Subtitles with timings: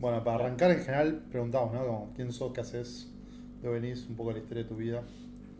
[0.00, 1.86] Bueno, para arrancar en general preguntamos, ¿no?
[1.86, 2.52] Como, ¿Quién sos?
[2.52, 3.08] ¿Qué haces?
[3.60, 4.06] ¿De dónde venís?
[4.08, 5.02] Un poco la historia de tu vida.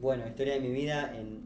[0.01, 1.41] Bueno, historia de mi vida en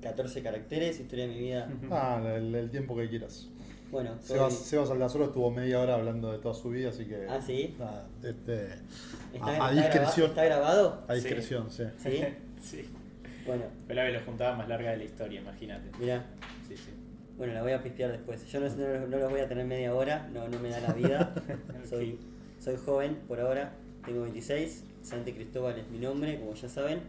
[0.00, 1.68] 14 caracteres, historia de mi vida.
[1.90, 3.48] Ah, el, el tiempo que quieras.
[3.90, 4.36] Bueno, soy...
[4.36, 7.26] Sebas, Sebas Aldazoro estuvo media hora hablando de toda su vida, así que.
[7.28, 7.74] Ah, ¿sí?
[7.78, 8.66] nada, este,
[9.34, 10.28] ¿Está, a, a está discreción.
[10.30, 11.04] ¿Está grabado?
[11.08, 11.84] A discreción, sí.
[11.98, 12.20] Sí.
[12.62, 12.88] sí.
[13.46, 15.90] Bueno, Fue la la juntada más larga de la historia, imagínate.
[15.98, 16.24] mira.
[16.68, 16.90] Sí, sí.
[17.36, 18.46] Bueno, la voy a pispear después.
[18.46, 20.92] Yo no, no, no los voy a tener media hora, no, no me da la
[20.92, 21.34] vida.
[21.88, 22.18] soy,
[22.60, 23.72] soy joven por ahora,
[24.06, 24.84] tengo 26.
[25.02, 27.00] Santi Cristóbal es mi nombre, como ya saben.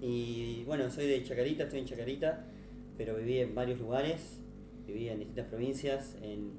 [0.00, 2.44] Y bueno, soy de Chacarita, estoy en Chacarita,
[2.96, 4.40] pero viví en varios lugares.
[4.86, 6.52] Viví en distintas provincias, en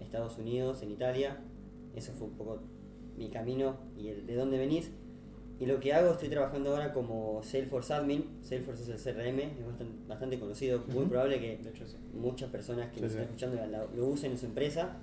[0.00, 1.38] Estados Unidos, en Italia.
[1.96, 2.60] Eso fue un poco
[3.16, 4.90] mi camino y el de dónde venís.
[5.60, 8.24] Y lo que hago, estoy trabajando ahora como Salesforce Admin.
[8.42, 10.82] Salesforce es el CRM, es bastante, bastante conocido.
[10.88, 11.96] Muy probable que De hecho, sí.
[12.12, 13.18] muchas personas que Sí, nos sí.
[13.18, 14.96] están escuchando lo usen en su empresa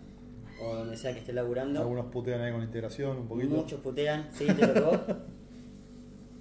[0.61, 1.79] o donde sea que esté laburando.
[1.81, 3.55] Algunos putean ahí con integración un poquito.
[3.55, 4.91] Muchos putean, sí, te tocó.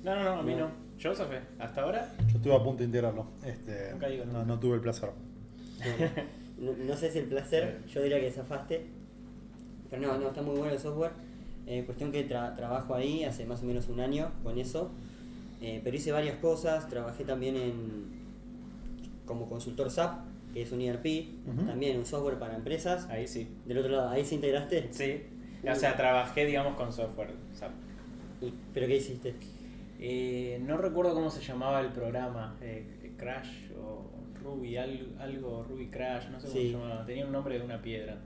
[0.03, 0.61] No, no, no, a mí No.
[0.61, 0.70] no.
[0.98, 2.11] Yo, Sofe, hasta ahora.
[2.28, 3.27] Yo estuve a punto de integrarlo.
[3.45, 4.45] Este, Nunca digo no, nunca.
[4.47, 5.11] no tuve el placer.
[6.58, 8.86] No, no sé si el placer, yo diría que zafaste.
[9.89, 11.12] Pero no, no, está muy bueno el software.
[11.67, 14.91] Eh, cuestión que tra- trabajo ahí hace más o menos un año con eso.
[15.62, 16.86] Eh, pero hice varias cosas.
[16.91, 18.05] Trabajé también en
[19.25, 20.19] como consultor SAP,
[20.53, 21.05] que es un ERP.
[21.67, 23.09] También un software para empresas.
[23.09, 23.48] Ahí sí.
[23.67, 24.89] Del otro lado, ahí se integraste.
[24.92, 25.23] Sí.
[25.69, 27.31] O sea, trabajé, digamos, con software.
[27.55, 27.70] SAP.
[28.41, 29.34] Y- ¿Pero qué hiciste?
[29.98, 32.57] Eh, no recuerdo cómo se llamaba el programa.
[32.62, 34.11] eh, Crash o
[34.42, 36.67] Ruby, al- algo, Ruby Crash, no sé cómo Sí.
[36.69, 37.05] se llamaba.
[37.05, 38.17] Tenía un nombre de una piedra.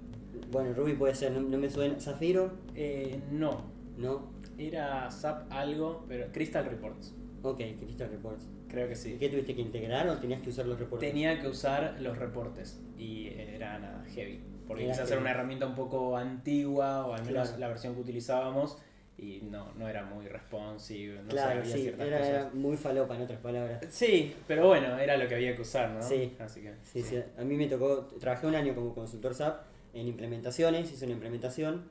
[0.52, 1.98] Bueno, Ruby puede ser, no, no me suena.
[1.98, 2.52] ¿Zafiro?
[2.76, 3.62] Eh, no,
[3.98, 4.28] No.
[4.56, 7.12] era SAP algo, pero Crystal Reports.
[7.44, 8.48] Ok, Crystal Reports.
[8.68, 9.16] Creo que ¿Y sí.
[9.20, 11.08] qué tuviste que integrar o tenías que usar los reportes?
[11.10, 14.40] Tenía que usar los reportes y era nada, heavy.
[14.66, 15.20] Porque Era hacer heavy.
[15.20, 17.60] una herramienta un poco antigua, o al menos Claro.
[17.60, 18.78] la versión que utilizábamos,
[19.18, 22.32] y no, no era muy responsive, no claro, sabía sí, ciertas era, cosas.
[22.32, 23.84] era muy falopa en otras palabras.
[23.90, 26.02] Sí, pero bueno, era lo que había que usar, ¿no?
[26.02, 26.34] Sí.
[26.40, 26.72] Así que.
[26.82, 29.60] Sí, sí, a mí me tocó, trabajé un año como consultor SAP
[29.92, 31.82] en implementaciones, hice una implementación,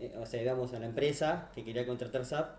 [0.00, 2.56] eh, o sea, íbamos a la empresa que quería contratar SAP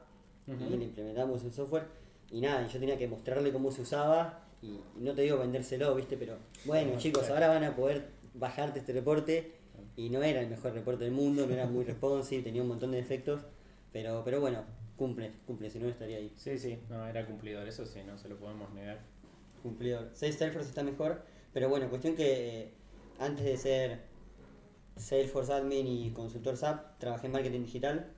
[0.48, 0.64] Ujú.
[0.64, 2.05] y le implementamos el software
[2.36, 5.96] y nada, yo tenía que mostrarle cómo se usaba y, y no te digo vendérselo,
[5.96, 6.18] ¿viste?
[6.18, 7.36] Pero bueno, No, chicos, claro.
[7.36, 9.54] ahora van a poder bajarte este reporte
[9.96, 12.92] y no era el mejor reporte del mundo, no era muy responsive, tenía un montón
[12.92, 13.42] de defectos,
[13.94, 14.64] pero, pero bueno,
[14.98, 16.34] cumple, cumple, si no no estaría ahí.
[16.36, 19.00] Sí, sí, no, era cumplidor, eso sí, no se lo podemos negar.
[19.64, 20.10] Cumplidor.
[20.14, 21.22] Salesforce está mejor,
[21.54, 22.72] pero bueno, cuestión que eh,
[23.20, 24.00] antes de ser
[24.98, 28.12] Salesforce Admin y consultor SAP, trabajé en marketing digital,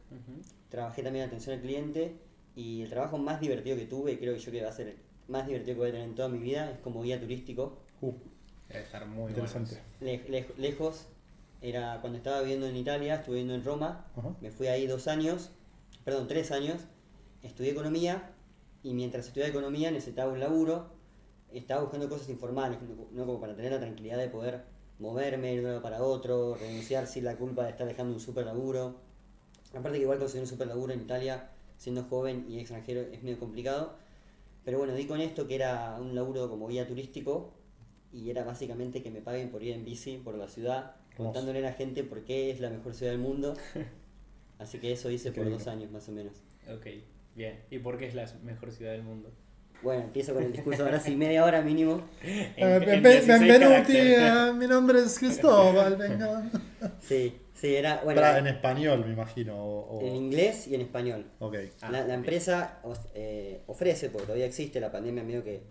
[0.69, 2.15] trabajé también en atención al cliente
[2.57, 4.87] y el trabajo más divertido que tuve, y creo que yo que va a ser
[4.87, 4.97] el
[5.27, 7.77] más divertido que voy a tener en toda mi vida, es como guía turístico.
[8.01, 8.11] Uh,
[8.67, 9.77] Debe estar muy interesante.
[10.01, 11.05] Le- lej- lejos,
[11.61, 14.35] era cuando estaba viviendo en Italia, estuve viviendo en Roma, Ajá.
[14.41, 15.51] me fui ahí dos años,
[16.03, 16.81] perdón, tres años,
[17.43, 18.31] estudié economía
[18.83, 20.89] y mientras estudiaba economía necesitaba un laburo,
[21.51, 24.63] estaba buscando cosas informales, no, no como para tener la tranquilidad de poder
[24.99, 28.45] moverme de un lado para otro, renunciar sin la culpa de estar dejando un super
[28.45, 28.95] laburo.
[29.75, 33.39] Aparte que igual conseguir un super laburo en Italia, siendo joven y extranjero, es medio
[33.39, 33.95] complicado.
[34.65, 37.53] Pero bueno, di con esto que era un laburo como guía turístico
[38.11, 41.61] y era básicamente que me paguen por ir en bici por la ciudad, contándole a
[41.61, 43.55] la gente por qué es la mejor ciudad del mundo.
[44.59, 46.41] Así que eso hice por dos años más o menos.
[46.67, 46.87] Ok,
[47.35, 47.59] bien.
[47.69, 49.31] ¿Y por qué es la mejor ciudad del mundo?
[49.81, 52.01] Bueno, empiezo con el discurso ahora sí, media hora mínimo.
[52.23, 54.19] Eh, En- en ben- 16 benvenuti, caracteres.
[54.19, 56.49] eh, mi nombre es Cristóbal, venga.
[57.01, 59.55] Sí, sí, era, bueno, en español, me imagino.
[59.55, 61.25] o- o- en inglés y en español.
[61.39, 61.55] Ok.
[61.81, 65.61] Ah, la, empresa os- eh, ofrece, porque todavía existe, la pandemia medio que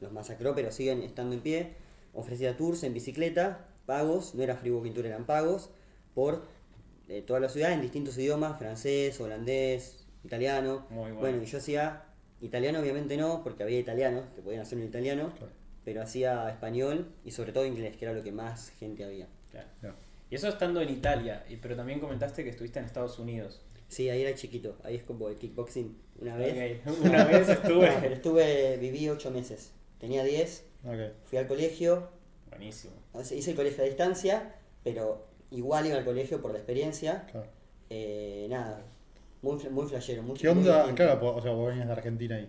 [0.00, 1.74] los masacró, pero siguen estando en pie,
[2.14, 5.70] ofrecía tours en bicicleta, pagos, no era free walking tour, eran pagos,
[6.14, 6.42] por
[7.08, 10.86] eh, toda la ciudad en distintos idiomas, francés, holandés, italiano.
[10.90, 11.42] Muy bueno.
[11.42, 12.02] y yo hacía
[12.40, 15.52] italiano obviamente no, porque había italianos que podían hacerlo en italiano, Claro.
[15.84, 19.28] pero hacía español y sobre todo inglés, que era lo que más gente había.
[19.50, 19.94] Claro.
[20.30, 23.60] Y eso estando en Italia, pero también comentaste que estuviste en Estados Unidos.
[23.88, 26.80] Sí, ahí era chiquito, ahí es como el kickboxing una vez.
[27.02, 28.12] Una vez No, pero estuve.
[28.12, 29.72] estuve, viví ocho meses.
[29.98, 30.94] Tenía 10, Ok.
[31.24, 32.08] fui al colegio,
[32.48, 32.94] Buenísimo.
[33.22, 34.54] sea, hice el colegio a distancia,
[34.84, 37.26] pero igual iba al colegio por la experiencia.
[37.32, 37.48] Claro.
[37.90, 38.84] Eh, nada,
[39.42, 40.22] muy, fla- muy flashero.
[40.22, 40.76] Muy, ¿Qué muy onda?
[40.86, 40.96] distinto.
[41.04, 42.48] Claro, o sea, vos venías de Argentina ahí.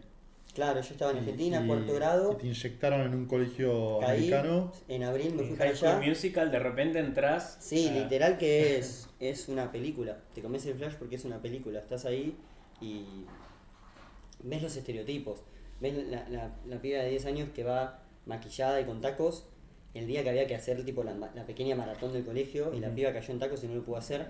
[0.54, 4.18] Claro, yo estaba en Argentina, y- cuarto grado, Y te inyectaron en un colegio caí,
[4.34, 4.72] americano.
[4.90, 6.00] en abril me fui En para allá.
[6.06, 7.58] Musical, de repente entras.
[7.62, 10.18] Sí, a- literal que es, es una película.
[10.36, 11.80] Te comes el flash porque es una película.
[11.80, 12.36] Estás ahí
[12.82, 13.06] y
[14.44, 15.40] ves los estereotipos.
[15.80, 19.46] Ves la, la, la piba de 10 años que va maquillada y con tacos.
[19.94, 22.94] El día que había que hacer tipo la, la pequeña maratón del colegio y la
[22.94, 24.28] piba cayó en tacos y no lo pudo hacer.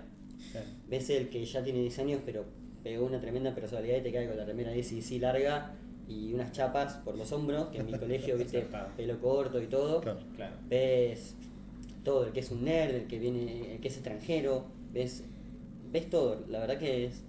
[0.50, 0.66] Claro.
[0.88, 2.44] Ves el que ya tiene 10 años, pero
[2.82, 5.72] pegó una tremenda personalidad y te cae con la remera de sí larga
[6.08, 8.66] y unas chapas por los hombros, que en mi colegio, viste,
[8.96, 10.00] pelo corto y todo.
[10.00, 10.20] Claro.
[10.36, 10.56] Claro.
[10.68, 11.34] Ves
[12.04, 15.24] todo, el que es un nerd, el que viene, el que es extranjero, ves,
[15.92, 16.44] ves todo.
[16.48, 17.22] La verdad que es,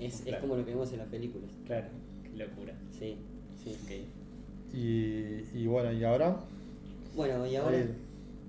[0.00, 1.50] es, es como lo que vemos en las películas.
[1.66, 1.88] Claro.
[2.22, 2.74] Qué locura.
[2.98, 3.16] Sí,
[3.62, 3.76] sí.
[3.84, 4.74] Ok.
[4.74, 6.36] Y, y bueno, ¿y ahora?
[7.14, 7.94] Bueno, y ahora Ahí,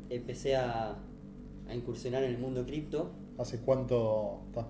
[0.10, 0.96] empecé a,
[1.70, 3.12] a incursionar en el mundo cripto.
[3.38, 4.42] ¿Hace cuánto?
[4.54, 4.64] cu-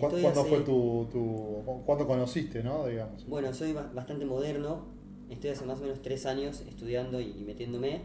[0.00, 1.62] ¿Cuándo hace- fue tu, tu.
[1.86, 2.86] ¿Cuándo conociste, no?
[2.86, 3.26] Digamos.
[3.26, 4.82] Bueno, soy ba- bastante moderno.
[5.30, 8.02] Estoy hace más o menos tres años estudiando y, y metiéndome.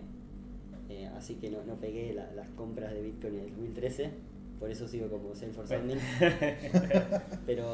[0.90, 4.12] eh, así que no, no pegué la- las compras de Bitcoin en el 2013.
[4.60, 5.76] Por eso sigo como Salesforce.
[5.76, 5.98] Admin.
[7.46, 7.74] Pero.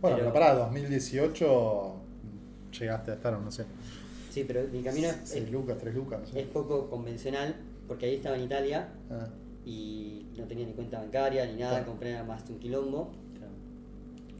[0.00, 1.94] Bueno, pero- para 2018
[2.78, 3.64] llegaste a estar, no sé,
[4.30, 6.40] Sí, pero mi camino es, 6 lucas, 3 lucas, no sé.
[6.40, 7.54] es poco convencional.
[7.86, 9.28] Porque ahí estaba en Italia Ah,
[9.64, 11.78] y no tenía ni cuenta bancaria ni nada.
[11.78, 11.86] Claro.
[11.86, 13.12] Compré nada más un quilombo.
[13.38, 13.52] Claro.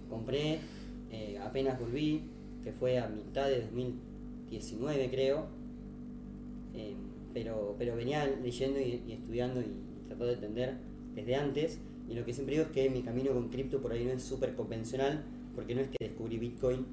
[0.09, 0.59] Compré,
[1.11, 2.23] eh, apenas volví,
[2.63, 5.47] que fue a mitad de 2019 creo,
[6.75, 6.95] eh,
[7.33, 9.67] pero, pero venía leyendo y, y estudiando y
[10.07, 10.75] tratando de entender
[11.15, 11.79] desde antes,
[12.09, 14.23] y lo que siempre digo es que mi camino con cripto por ahí no es
[14.23, 15.25] súper convencional,
[15.55, 16.85] porque no es que descubrí Bitcoin,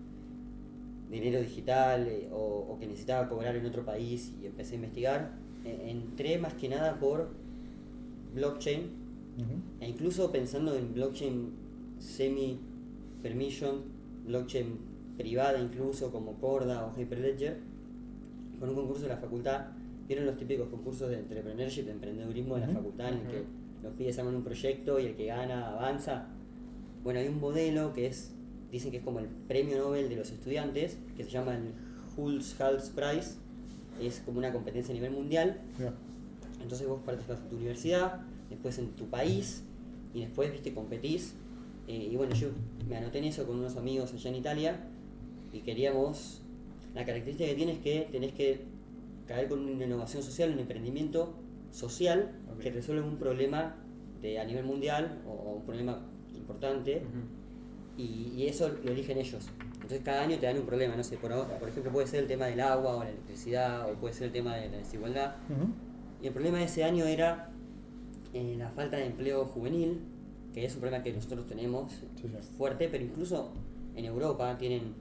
[1.09, 2.37] dinero digital, eh, o,
[2.69, 6.67] o que necesitaba cobrar en otro país y empecé a investigar, Eh, entré más que
[6.67, 7.29] nada por
[8.33, 8.81] blockchain,
[9.37, 9.55] ujú.
[9.79, 11.51] e incluso pensando en blockchain
[11.99, 13.83] semi-permission,
[14.25, 14.77] blockchain
[15.17, 17.57] privada incluso como Corda o Hyperledger,
[18.59, 19.67] con un concurso de la facultad.
[20.07, 23.43] ¿Vieron los típicos concursos de entrepreneurship, de emprendedurismo de la facultad en el que
[23.81, 26.27] los pibes arman un proyecto y el que gana avanza?
[27.03, 28.33] Bueno, hay un modelo que es,
[28.71, 31.71] dicen que es como el premio Nobel de los estudiantes, que se llama el
[32.17, 33.35] Hulse-Hals Prize,
[34.01, 35.93] es como una competencia a nivel mundial, Bien.
[36.61, 39.63] Entonces vos participas en tu universidad, después en tu país
[40.13, 41.35] y después, viste, competís.
[41.87, 42.49] Eh, y bueno, yo
[42.87, 44.79] me anoté en eso con unos amigos allá en Italia
[45.53, 46.41] y queríamos...
[46.93, 48.65] La característica que tiene es que tenés que
[49.27, 51.33] caer con una innovación social, un emprendimiento
[51.71, 52.31] social
[52.61, 53.77] que resuelve un problema
[54.21, 56.01] de, a nivel mundial o, o un problema
[56.35, 57.01] importante
[57.97, 59.47] y, y eso lo eligen ellos.
[59.75, 62.19] Entonces cada año te dan un problema, no sé, por, ahora- por ejemplo puede ser
[62.23, 65.35] el tema del agua o la electricidad o puede ser el tema de la desigualdad.
[66.21, 67.49] Y el problema de ese año era
[68.33, 69.99] eh, la falta de empleo juvenil,
[70.53, 72.27] que es un problema que nosotros tenemos Sí, sí.
[72.57, 73.51] fuerte, pero incluso
[73.95, 74.93] en Europa tienen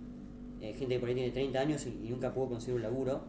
[0.60, 3.20] eh, gente que por ahí tiene 30 años y, y nunca pudo conseguir un laburo.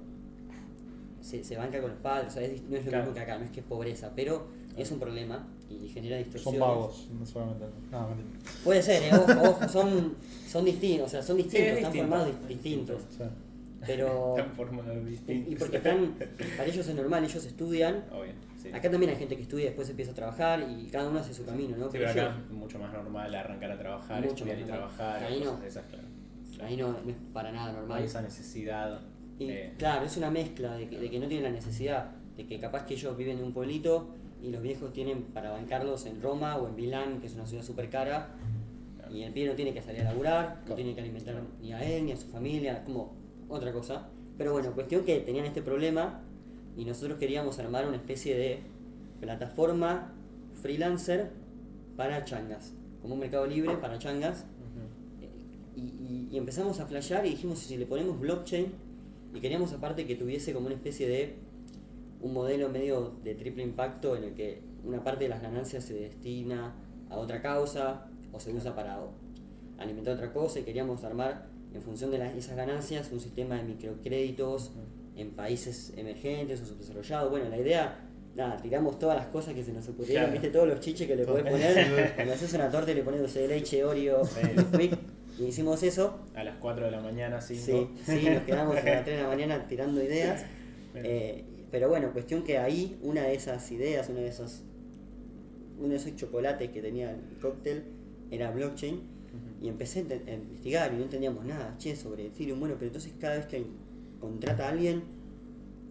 [1.22, 3.06] Se, se banca con los padres, o sea, es- no es lo Claro.
[3.06, 6.24] mismo que acá, no es que es pobreza, pero es un problema y genera Son
[6.24, 6.60] distorsiones.
[6.60, 7.66] vagos, no solamente.
[7.92, 8.30] No, mentira.
[8.64, 10.16] Puede ser, eh, ojo, ojo, son,
[10.48, 12.16] son distintos, o sea, son distintos, es están distinto.
[12.16, 13.02] formados di- distintos.
[13.86, 14.36] Pero.
[14.38, 15.54] Están formados distintos.
[15.54, 16.16] y porque están.
[16.58, 18.06] Para ellos es normal, ellos estudian.
[18.12, 18.70] Obvio, sí.
[18.72, 21.34] Acá también hay gente que estudia y después empieza a trabajar y cada uno hace
[21.34, 21.86] su camino, ¿no?
[21.86, 25.40] Sí, Pero pero acá es mucho más normal arrancar a trabajar, estudiar y trabajar, Ahí
[25.40, 25.60] cosas no.
[25.62, 26.08] de esas, claro.
[26.64, 27.98] ahí no, no es para nada No normal.
[28.00, 29.02] hay esa necesidad.
[29.40, 32.46] Y eh, claro, es una mezcla de que, de que no tienen la necesidad, de
[32.46, 34.14] que capaz que ellos viven en un pueblito
[34.44, 37.64] y los viejos tienen para bancarlos en Roma o en Milán, que es una ciudad
[37.64, 38.30] súper cara,
[39.12, 41.84] y el pibe no tiene que salir a laburar, no tiene que alimentar ni a
[41.84, 43.14] él ni a su familia, como
[43.52, 44.08] otra cosa.
[44.38, 46.22] Pero bueno, cuestión que tenían este problema
[46.76, 48.60] y nosotros queríamos armar una especie de
[49.20, 50.14] plataforma
[50.62, 51.32] freelancer
[51.96, 54.46] para changas, como un mercado libre para changas.
[55.76, 58.68] Y- y empezamos a flashear y dijimos si le ponemos blockchain
[59.34, 61.36] y queríamos aparte que tuviese como una especie de
[62.22, 65.94] un modelo medio de triple impacto en el que una parte de las ganancias se
[65.94, 66.74] destina
[67.10, 69.00] a otra causa o se usa para
[69.78, 73.64] alimentar otra cosa y queríamos armar en función de las, esas ganancias un sistema de
[73.64, 74.72] microcréditos
[75.16, 77.30] en países emergentes o subdesarrollados.
[77.30, 78.00] Bueno, la idea,
[78.36, 80.34] nada, tiramos todas las cosas que se nos ocurrieron, Claro.
[80.34, 83.20] viste todos los chiches que le podés poner, cuando haces una torta y le pones
[83.22, 84.22] dulce de leche, Oreo,
[85.40, 86.20] y hicimos eso.
[86.36, 87.62] A las 4 de la mañana, 5.
[87.64, 90.46] Sí, sí, nos quedamos a las 3 de la mañana tirando ideas.
[90.96, 94.62] Eh, pero bueno, cuestión que ahí una de esas ideas, una de esos,
[95.80, 97.84] uno de esos chocolates que tenía el cóctel
[98.30, 99.02] era blockchain.
[99.62, 102.60] Y empecé a investigar y no entendíamos nada, che, sobre Ethereum.
[102.60, 103.64] Bueno, pero entonces cada vez que
[104.20, 105.04] contrata a alguien,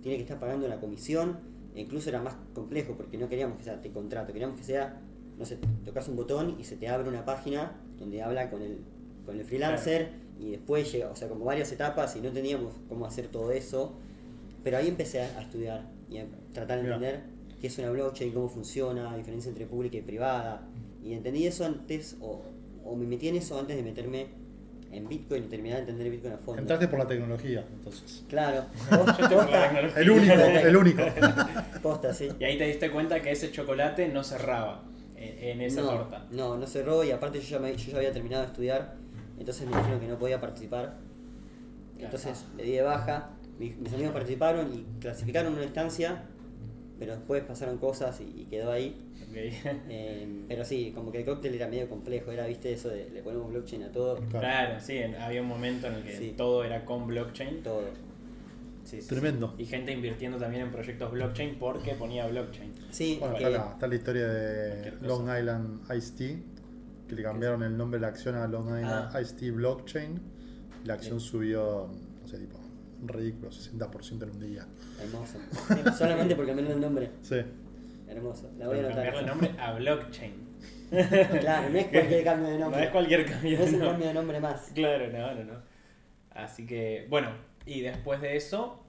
[0.03, 1.39] tiene que estar pagando una comisión.
[1.75, 5.01] E incluso era más complejo porque no queríamos que sea te contrato, queríamos que sea,
[5.39, 8.79] no sé, tocas un botón y se te abre una página donde habla con el,
[9.25, 10.11] con el freelancer
[10.41, 13.93] y después llega, o sea, como varias etapas y no teníamos cómo hacer todo eso.
[14.65, 17.21] Pero ahí empecé a, estudiar y a tratar de entender
[17.61, 20.67] qué es una blockchain, cómo funciona, la diferencia entre pública y privada.
[21.05, 22.43] Y entendí eso antes, o,
[22.85, 24.27] o me metí en eso antes de meterme
[24.93, 26.61] en Bitcoin y terminar de entender Bitcoin a fondo.
[26.63, 28.25] Entraste por la tecnología, entonces.
[28.29, 29.91] Claro, posta.
[29.97, 31.03] El único, el único.
[31.83, 32.29] posta, sí.
[32.41, 34.83] Y ahí te diste cuenta que ese chocolate no cerraba.
[35.17, 36.27] en, en esa no, torta.
[36.33, 38.97] No, no cerró y aparte yo ya, me- yo ya había terminado de estudiar,
[39.39, 40.97] entonces me dijeron que no podía participar.
[41.99, 46.23] Entonces le di de baja, mis, mis amigos participaron y clasificaron una instancia,
[47.01, 48.97] pero después pasaron cosas y, y quedó ahí.
[49.33, 53.23] Eh, pero sí, como que el cóctel era medio complejo, era, viste, eso de le
[53.23, 54.39] ponemos blockchain a todo, Claro.
[54.41, 56.35] Claro, sí, había un momento en el que Sí.
[56.37, 57.63] todo era con blockchain.
[57.63, 57.83] todo.
[58.85, 59.55] Sí, sí, Tremendo.
[59.57, 59.63] sí.
[59.63, 62.73] Y gente invirtiendo también en proyectos blockchain porque ponía blockchain.
[62.91, 64.93] Sí, Bueno, que- está la, está la historia de.
[65.03, 66.37] Long Island Ice Tea,
[67.09, 69.21] que le cambiaron el nombre de la acción a Long Island Ah.
[69.21, 70.21] Ice Tea Blockchain.
[70.85, 71.89] La acción subió,
[72.23, 74.67] no sé, tipo, un ridículo, 60% en un día.
[75.01, 75.39] hermoso.
[75.69, 77.37] Sí, solamente porque me dio el nombre, Sí,
[78.09, 78.51] hermoso.
[78.59, 79.49] La voy a Pero cambiarle el anotar.
[79.51, 80.51] nombre a blockchain.
[81.41, 82.85] Claro, no es cualquier cambio de No nombre.
[82.85, 83.89] es cualquier cambio No es de un nombre.
[83.91, 84.71] cambio de nombre más.
[84.75, 85.59] Claro, no, no, no.
[86.33, 87.31] Así que, bueno,
[87.67, 88.85] y después de eso,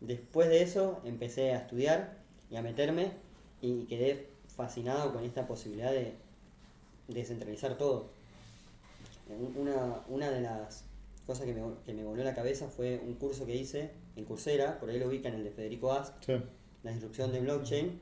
[0.00, 2.18] Después de eso empecé a estudiar
[2.52, 3.10] y a meterme
[3.60, 6.14] y quedé fascinado con esta posibilidad de
[7.08, 8.08] descentralizar todo.
[9.28, 10.84] Un- Una, una de las
[11.28, 14.80] cosas que me, que me voló la cabeza fue un curso que hice en Coursera,
[14.80, 16.32] por ahí lo ubican el de Federico Ast, sí.
[16.82, 18.00] la disrupción de blockchain,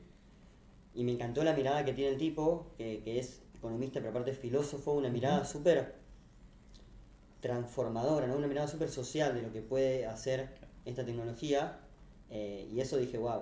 [0.95, 4.31] y me encantó la mirada que tiene el tipo, que, que es economista pero aparte
[4.31, 5.95] es filósofo, una mirada súper
[7.41, 8.37] transformadora, ¿no?
[8.37, 10.47] una mirada súper social de lo que puede hacer
[10.85, 11.79] esta tecnología,
[12.29, 13.41] eh, y eso dije, wow,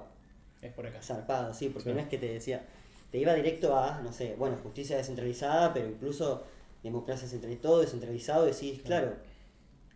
[0.63, 0.99] es por acá.
[1.01, 1.93] zarpado, sí, porque Sí.
[1.95, 2.65] no es que te decía,
[3.11, 6.43] te iba directo a, no sé, bueno, justicia descentralizada, pero incluso
[6.81, 9.13] democracia centralizada, todo descentralizado, decís, claro,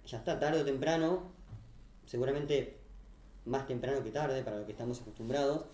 [0.09, 1.23] ya está, tarde o temprano,
[2.05, 2.77] seguramente
[3.45, 5.65] más temprano que tarde, para lo que estamos acostumbrados,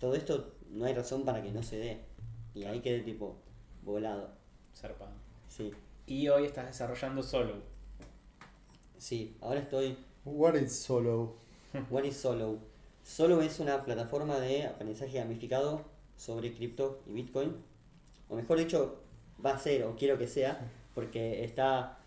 [0.00, 2.00] todo esto no hay razón para que no se dé.
[2.54, 3.36] Y ahí quedé tipo
[3.82, 4.30] volado.
[4.74, 5.12] Zarpado.
[5.48, 5.72] Sí,
[6.06, 7.54] Y hoy estás desarrollando solo.
[8.98, 9.96] sí, ahora estoy.
[10.24, 11.36] What is solo?
[11.90, 12.58] What is Solo?
[13.02, 15.84] Solo es una plataforma de aprendizaje gamificado
[16.16, 17.56] sobre cripto y Bitcoin.
[18.28, 19.00] O mejor dicho,
[19.44, 20.60] va a ser, o quiero que sea,
[20.94, 21.97] porque está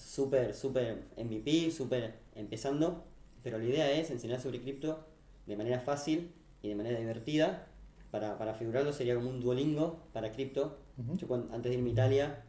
[0.00, 3.04] súper, súper MVP, súper empezando.
[3.42, 5.06] Pero la idea es enseñar sobre cripto
[5.46, 7.66] de manera fácil y de manera divertida.
[8.10, 10.78] Para, para figurarlo sería como un Duolingo para cripto.
[11.16, 12.42] Yo cuando- antes de irme a Italia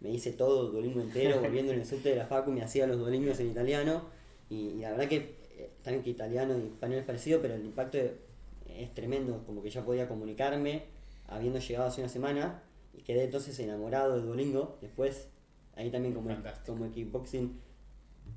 [0.00, 2.98] me hice todo Duolingo entero, volviendo en el subte de la Facu me hacía los
[2.98, 4.02] Duolingos en italiano.
[4.50, 5.16] Y, y la verdad que
[5.56, 7.98] eh, también que italiano y español es parecido, pero el impacto
[8.68, 10.82] es tremendo, como que ya podía comunicarme
[11.28, 12.62] habiendo llegado hace una semana
[12.92, 14.76] y quedé entonces enamorado de Duolingo.
[14.82, 15.28] Después,
[15.76, 16.76] ahí también como, Fantástico.
[16.76, 17.58] como kickboxing,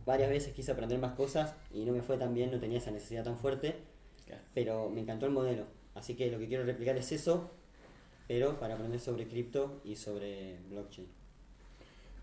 [0.06, 2.92] varias veces quise aprender más cosas y no me fue tan bien, no tenía esa
[2.92, 3.76] necesidad tan fuerte,
[4.26, 4.42] Claro.
[4.54, 5.66] pero me encantó el modelo.
[5.96, 7.50] Así que lo que quiero replicar es eso,
[8.28, 11.08] pero para aprender sobre cripto y sobre blockchain.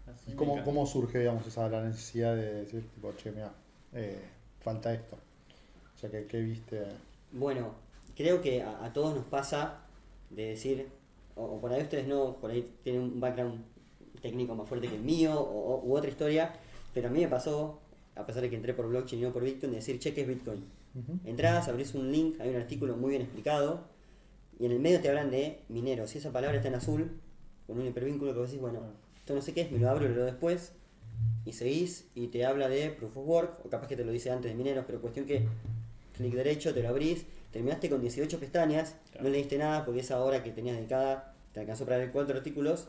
[0.07, 3.53] Así ¿Y me cómo, cómo surge, digamos, esa la necesidad de decir, tipo, che, mira,
[3.93, 4.21] eh,
[4.61, 5.17] falta esto?
[5.17, 6.85] O sea, que, ¿qué viste?
[7.33, 7.75] Bueno,
[8.15, 9.81] creo que a, a todos nos pasa
[10.31, 10.89] de decir,
[11.35, 13.65] o, o por ahí ustedes no, por ahí tienen un background
[14.21, 16.53] técnico más fuerte que el mío, o, u otra historia,
[16.95, 17.81] pero a mí me pasó,
[18.15, 20.23] a pesar de que entré por blockchain y no por Bitcoin, de decir, che, ¿qué
[20.23, 20.65] es Bitcoin?
[20.95, 21.19] Ujú.
[21.25, 23.81] Entrás, abrís un link, hay un artículo muy bien explicado,
[24.59, 27.11] y en el medio te hablan de mineros, y esa palabra está en azul,
[27.67, 28.81] con un hipervínculo que vos decís, bueno,
[29.17, 30.73] esto no sé qué es, me lo abro y lo leo después,
[31.45, 34.31] y seguís, y te habla de Proof of Work, o capaz que te lo dice
[34.31, 35.47] antes de mineros, pero cuestión que
[36.17, 39.25] clic derecho, te lo abrís, terminaste con 18 pestañas, Claro.
[39.25, 42.89] no leíste nada porque esa hora que tenías dedicada te alcanzó para leer cuatro artículos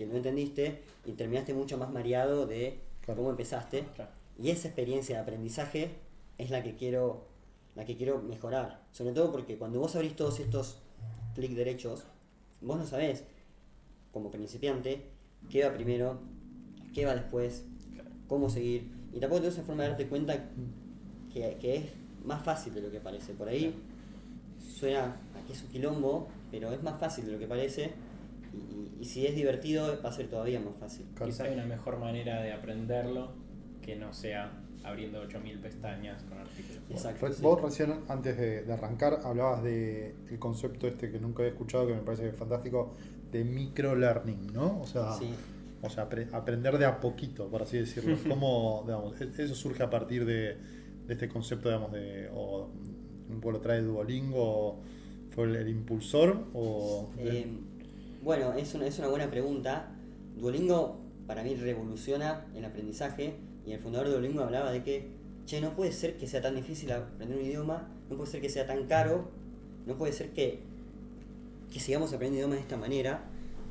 [0.00, 3.18] que no entendiste y terminaste mucho más mareado de Claro.
[3.18, 3.84] cómo empezaste.
[3.94, 4.10] Claro.
[4.42, 5.90] Y esa experiencia de aprendizaje
[6.38, 7.28] es la que quiero
[7.76, 8.80] la que quiero mejorar.
[8.92, 10.78] Sobre todo porque cuando vos abrís todos estos
[11.34, 12.04] clic derechos,
[12.62, 13.24] vos no sabés,
[14.10, 15.02] como principiante,
[15.50, 16.18] qué va primero,
[16.94, 17.64] qué va después,
[18.26, 18.90] cómo seguir.
[19.12, 20.48] Y tampoco tenés esa forma de darte cuenta
[21.32, 21.84] que, que es
[22.24, 23.34] más fácil de lo que parece.
[23.34, 23.74] Por ahí
[24.58, 27.92] suena a que es un quilombo, pero es más fácil de lo que parece.
[28.52, 31.06] Y, y- y si es divertido, va a ser todavía más fácil.
[31.24, 33.32] Quizá hay una mejor manera de aprenderlo
[33.82, 34.52] que no sea
[34.82, 36.82] abriendo 8000 pestañas con artículos.
[36.90, 37.32] Exacto.
[37.32, 37.42] Sí.
[37.42, 41.86] Vos recién, antes de, de arrancar, hablabas de el concepto este que nunca había escuchado,
[41.86, 42.94] que me parece que es fantástico,
[43.30, 44.80] de microlearning, ¿no?
[44.80, 45.30] O sea, Sí.
[45.82, 48.16] o sea apre- aprender de a poquito, por así decirlo.
[48.28, 50.56] ¿Cómo, digamos, e- eso surge a partir de,
[51.06, 52.70] de este concepto, digamos, de, o
[53.30, 54.80] un pueblo trae Duolingo,
[55.30, 57.10] fue el, el impulsor, o...
[57.18, 57.46] Eh,
[58.22, 59.92] bueno, es una, es una buena pregunta.
[60.36, 63.34] Duolingo para mí revoluciona el aprendizaje
[63.66, 65.08] y el fundador de Duolingo hablaba de que,
[65.46, 68.48] che, no puede ser que sea tan difícil aprender un idioma, no puede ser que
[68.48, 69.28] sea tan caro,
[69.86, 70.60] no puede ser que,
[71.72, 73.24] que sigamos aprendiendo idiomas de esta manera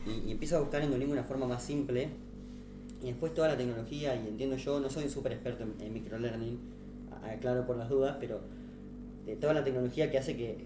[0.05, 2.09] y, y empieza a buscar en Duolingo una forma más simple
[3.01, 6.59] y después toda la tecnología, y entiendo yo, no soy un súper experto en, microlearning,
[7.23, 8.41] aclaro por las dudas, pero
[9.25, 10.57] de toda la tecnología que hace que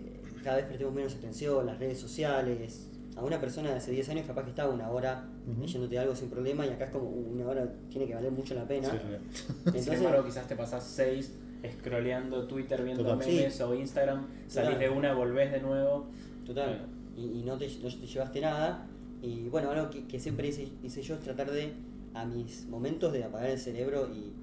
[0.43, 4.25] cada vez prestemos menos atención, las redes sociales, a una persona de hace 10 años
[4.25, 5.61] capaz que estaba una hora Ujú.
[5.61, 8.55] leyéndote algo sin problema y acá es como "Uh, una hora tiene que valer mucho
[8.55, 8.89] la pena.
[8.89, 9.41] Sí, sí.
[9.43, 11.31] Sin Entonces, embargo, quizás te pasas seis
[11.79, 13.17] scrolleando Twitter, viendo Total.
[13.19, 13.63] memes Sí.
[13.63, 14.79] o Instagram, salís Total.
[14.79, 16.07] de una, volvés de nuevo.
[16.45, 16.67] Total.
[16.69, 16.93] Bueno.
[17.35, 18.85] Y, y no, te, no te llevaste nada.
[19.21, 21.71] Y bueno, algo que, que siempre hice, hice yo es tratar de,
[22.13, 24.33] a mis momentos de apagar el cerebro y,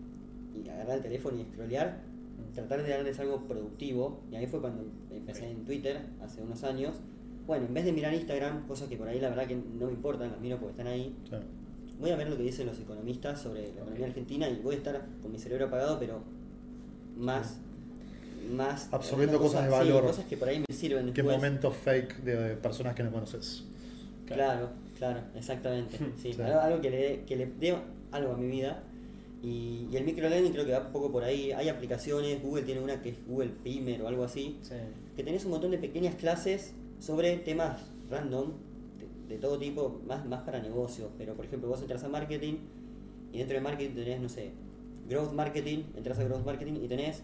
[0.64, 2.00] y agarrar el teléfono y scrollear,
[2.54, 4.22] tratar de darles algo productivo.
[4.30, 5.50] Y ahí fue cuando empecé Ok.
[5.50, 6.96] en Twitter, hace unos años.
[7.50, 9.92] Bueno, en vez de mirar Instagram, cosas que por ahí la verdad que no me
[9.92, 11.12] importan, las miro porque están ahí,
[11.98, 14.78] voy a ver lo que dicen los economistas sobre la economía argentina y voy a
[14.78, 16.22] estar con mi cerebro apagado, pero
[17.16, 17.56] más...
[18.52, 20.02] más Absorbiendo cosas de sí, valor.
[20.06, 23.64] cosas que por ahí me sirven ¿Qué momentos fake de personas que no conoces?
[24.26, 25.98] Claro, claro, exactamente.
[26.22, 26.40] Sí, Sí.
[26.42, 27.76] Algo, algo que, le, que le dé
[28.12, 28.84] algo a mi vida.
[29.42, 31.50] Y, y el microlearning creo que va un poco por ahí.
[31.50, 34.74] Hay aplicaciones, Google tiene una que es Google Primer o algo así, Sí.
[35.16, 38.52] que tenés un montón de pequeñas clases sobre temas random,
[38.98, 41.10] de, de todo tipo, más, más para negocios.
[41.18, 42.58] Pero por ejemplo, vos entras a marketing
[43.32, 44.52] y dentro de marketing tenés, no sé,
[45.08, 47.22] growth marketing, entras a growth marketing y tenés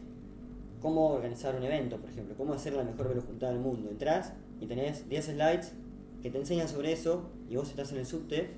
[0.80, 3.90] cómo organizar un evento, por ejemplo, cómo hacer la mejor velo juntada del mundo.
[3.90, 5.72] Entrás y tenés 10 slides
[6.22, 8.50] que te enseñan sobre eso y vos estás en el subte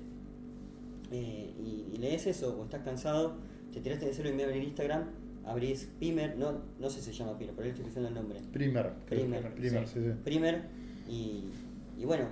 [1.11, 3.37] eh, y, y lees eso o estás cansado,
[3.73, 5.05] te tiraste de cero y me abrir Instagram,
[5.45, 8.39] abrís Primer, no, no sé si se llama Primer, por ahí estoy diciendo el nombre.
[8.51, 8.93] Primer.
[9.07, 9.99] Primer, Primer, sí.
[10.23, 10.78] Primer
[11.09, 11.43] y,
[11.97, 12.25] y bueno,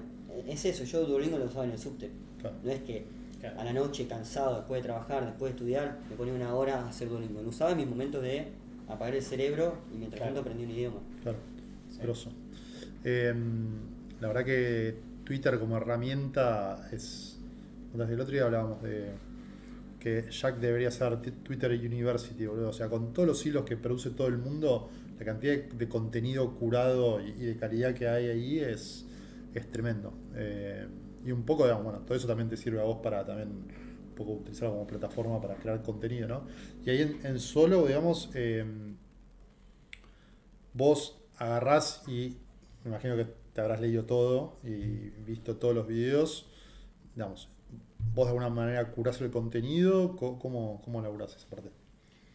[0.48, 2.10] es eso, yo Duolingo lo usaba en el subte.
[2.40, 2.56] Claro.
[2.64, 3.06] No es que
[3.40, 3.60] Claro.
[3.60, 6.90] a la noche, cansado, después de trabajar, después de estudiar, me ponía una hora a
[6.90, 7.42] hacer Duolingo.
[7.42, 8.48] Lo usaba en mis momentos de
[8.88, 10.34] apagar el cerebro y mientras Claro.
[10.36, 11.00] tanto aprendí un idioma.
[11.22, 11.38] Claro,
[11.92, 12.00] Sí.
[12.02, 12.32] grosso.
[13.04, 13.34] Eh,
[14.22, 17.38] la verdad que Twitter como herramienta es.
[17.94, 19.12] Desde el otro día hablábamos de
[20.00, 22.70] que Jack debería ser Twitter University, boludo.
[22.70, 24.90] O sea, con todos los hilos que produce todo el mundo,
[25.20, 29.06] la cantidad de, contenido curado y, de calidad que hay ahí es,
[29.54, 30.14] es tremendo.
[30.36, 30.88] Eh,
[31.26, 34.16] y un poco, digamos, bueno, todo eso también te sirve a vos para también un
[34.16, 36.44] poco utilizarlo como plataforma para crear contenido, ¿no?
[36.86, 38.66] Y ahí en, solo, digamos, eh,
[40.74, 42.38] vos agarrás y
[42.84, 46.48] me imagino que te habrás leído todo y visto todos los videos,
[47.16, 47.50] digamos,
[48.14, 51.72] vos de alguna manera curás el contenido, Co- ¿cómo, cómo laburás esa parte?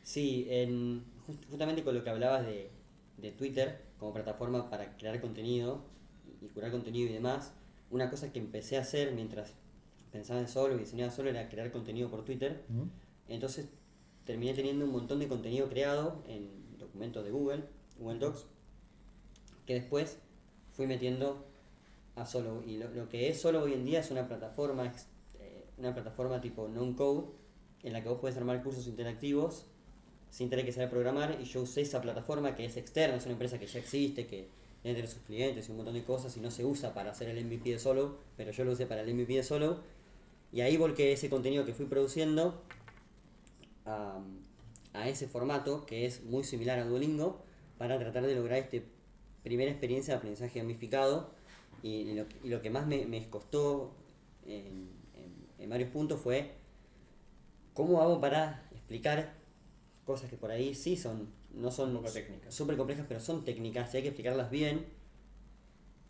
[0.02, 1.04] Sí, en,
[1.48, 2.70] justamente con lo que hablabas de,
[3.18, 5.84] de Twitter como plataforma para crear contenido
[6.26, 7.52] y, y curar contenido y demás,
[7.90, 9.54] una cosa que empecé a hacer mientras
[10.12, 12.64] pensaba en solo y diseñaba solo era crear contenido por Twitter.
[13.28, 13.68] Entonces
[14.24, 17.64] terminé teniendo un montón de contenido creado en documentos de Google,
[17.98, 18.46] Google Docs,
[19.66, 20.18] que después
[20.72, 21.46] fui metiendo
[22.14, 22.62] a Solo.
[22.66, 24.92] Y lo, lo que es Solo hoy en día es una plataforma,
[25.38, 27.28] eh, una plataforma tipo non-code,
[27.82, 29.66] en la que vos puedes armar cursos interactivos
[30.32, 31.38] sin tener que saber programar.
[31.40, 34.48] Y yo usé esa plataforma que es externa, es una empresa que ya existe, que
[34.82, 37.28] debe tener sus clientes y un montón de cosas y no se usa para hacer
[37.28, 39.78] el MVP de Solo, pero yo lo usé para el MVP de Solo.
[40.52, 42.62] Y ahí volqué ese contenido que fui produciendo
[43.84, 44.20] a,
[44.94, 47.42] a ese formato que es muy similar a Duolingo
[47.78, 48.78] para tratar de lograr esta
[49.42, 51.30] primera experiencia de aprendizaje gamificado
[51.82, 53.92] y lo, y lo que más me, me costó
[54.46, 56.52] en, en- en varios puntos fue
[57.74, 59.34] cómo hago para explicar
[60.04, 61.92] cosas que por ahí sí son no son
[62.52, 64.86] súper complejas pero son técnicas y hay que explicarlas bien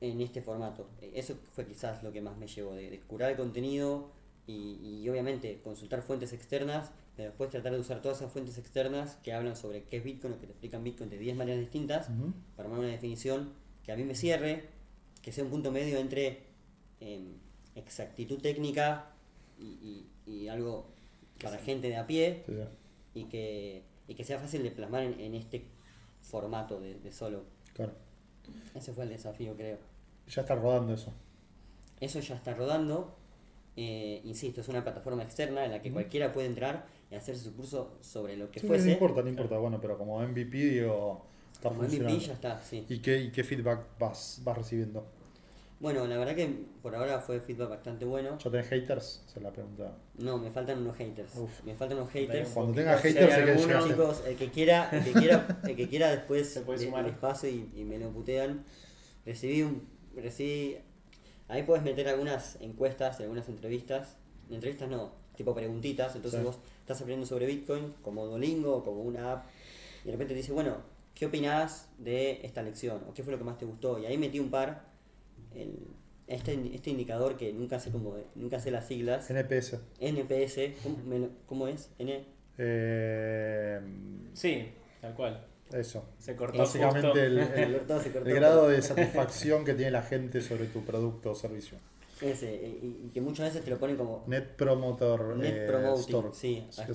[0.01, 0.89] en este formato.
[1.01, 4.11] Eh, Eso fue quizás lo que más me llevó, de, de curar el contenido
[4.47, 9.17] y, y obviamente consultar fuentes externas, pero después tratar de usar todas esas fuentes externas
[9.23, 12.09] que hablan sobre qué es Bitcoin o que te explican Bitcoin de 10 maneras distintas
[12.57, 13.53] para armar una definición
[13.85, 14.65] que a mí me cierre,
[15.23, 16.45] que sea un punto medio entre
[17.01, 17.35] em,
[17.77, 19.11] exactitud técnica
[19.61, 19.65] y,
[20.27, 20.87] y- y algo
[21.43, 22.59] para gente de a pie Sí, sí.
[23.15, 25.67] Y que, y que sea fácil de plasmar en, en este
[26.21, 27.45] formato de, de solo.
[27.75, 27.93] Claro.
[28.75, 29.79] Ese fue el desafío, creo.
[30.29, 31.13] Ya está rodando eso.
[32.01, 33.17] Eso ya está rodando.
[33.77, 37.55] Eh, insisto, es una plataforma externa en la que cualquiera puede entrar y hacerse su
[37.57, 38.87] curso sobre lo que Sí, fuese.
[38.87, 39.59] no importa, no importa.
[39.59, 42.27] Bueno, pero como MVP, digo, está Como MVP funcionando.
[42.27, 42.85] ya está, sí.
[42.89, 45.07] ¿Y qué, y qué feedback vas, vas recibiendo?
[45.83, 46.47] Bueno, la verdad que
[46.81, 48.39] por ahora fue feedback bastante bueno.
[48.39, 49.25] ¿Ya tenés haters?
[49.35, 49.99] Es la pregunta.
[50.15, 51.35] No, me faltan unos haters.
[51.37, 51.65] Uf.
[51.65, 52.51] Me faltan unos haters.
[52.51, 53.89] Cuando Un tenga poquito, haters, se hay que.
[53.91, 57.05] Chicos, el que quiera, el que quiera, el que quiera después Se puede sumar.
[57.05, 58.65] les paso y, y me lo putean.
[59.27, 60.77] Recibí un, recibí,
[61.49, 64.17] ahí puedes meter algunas encuestas, y algunas entrevistas,
[64.51, 66.47] entrevistas no, tipo preguntitas, entonces Sí.
[66.47, 69.47] vos estás aprendiendo sobre Bitcoin como Duolingo o como una app
[70.05, 70.77] y de repente te dice, bueno,
[71.15, 73.03] ¿qué opinás de esta lección?
[73.09, 73.99] ¿O qué fue lo que más te gustó?
[73.99, 74.92] Y ahí metí un par,
[75.57, 75.79] el-
[76.27, 79.79] este, este indicador que nunca sé cómo, nunca sé las siglas, NPS.
[80.01, 81.91] NPS, ¿cómo, me cómo es?
[81.99, 82.25] N,
[82.59, 83.81] Eh,
[84.35, 84.69] Sí,
[85.01, 85.47] tal cual.
[85.73, 86.05] eso.
[86.19, 87.21] Se cortó Básicamente justo.
[87.21, 88.29] el, Se el- cortó, se cortó.
[88.29, 91.79] el grado de satisfacción que tiene la gente sobre tu producto o servicio.
[92.21, 96.01] Ese, y, y que muchas veces te lo ponen como Net Promoter Net eh, Promoting,
[96.03, 96.29] Store.
[96.33, 96.65] sí.
[96.71, 96.95] Score.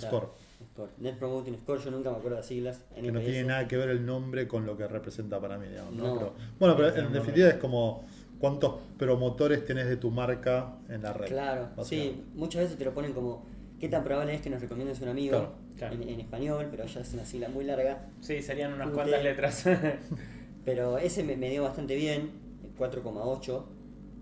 [0.71, 0.89] Score.
[0.99, 2.79] Net Promoting Score, yo nunca me acuerdo de las siglas.
[2.95, 5.93] Que no tiene nada que ver el nombre con lo que representa para mí, digamos,
[5.93, 6.03] ¿no?
[6.07, 6.13] No.
[6.17, 8.05] Pero- bueno, pero en definitiva es como
[8.39, 11.27] cuántos promotores tenés de tu marca en la red.
[11.27, 13.45] Claro, sí, muchas veces te lo ponen como
[13.79, 15.95] qué tan probable es que nos recomiendes un amigo Claro, claro.
[15.95, 18.07] En, en español, pero ya es una sigla muy larga.
[18.21, 18.95] Sí, serían unas Ute.
[18.95, 19.63] cuantas letras.
[20.65, 22.29] Pero ese me, me dio bastante bien,
[22.77, 23.63] 4,8,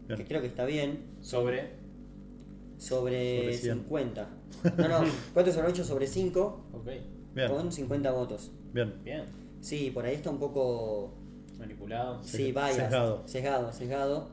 [0.07, 0.17] Bien.
[0.19, 1.71] que creo que está bien, Sobre.
[2.77, 3.73] sobre, Sobre 100.
[3.79, 4.29] 50.
[4.77, 4.99] No, no,
[5.33, 6.87] 4 sobre 8 sobre 5, Ok.
[7.33, 8.51] Bien, con 50 votos.
[8.73, 8.93] bien.
[9.03, 9.23] Bien.
[9.61, 11.15] Sí, por ahí está un poco
[11.65, 12.23] Manipulado.
[12.23, 12.75] Sí, bias.
[12.75, 13.23] sesgado.
[13.25, 14.29] Sesgado, sesgado.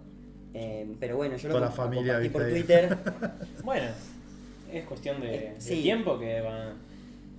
[0.54, 2.48] Eh, pero bueno, yo lo, Toda la familia, compartí por.
[2.50, 2.98] Twitter.
[3.64, 3.86] Bueno,
[4.72, 5.82] es cuestión de, Eh, de sí.
[5.82, 6.74] tiempo que van.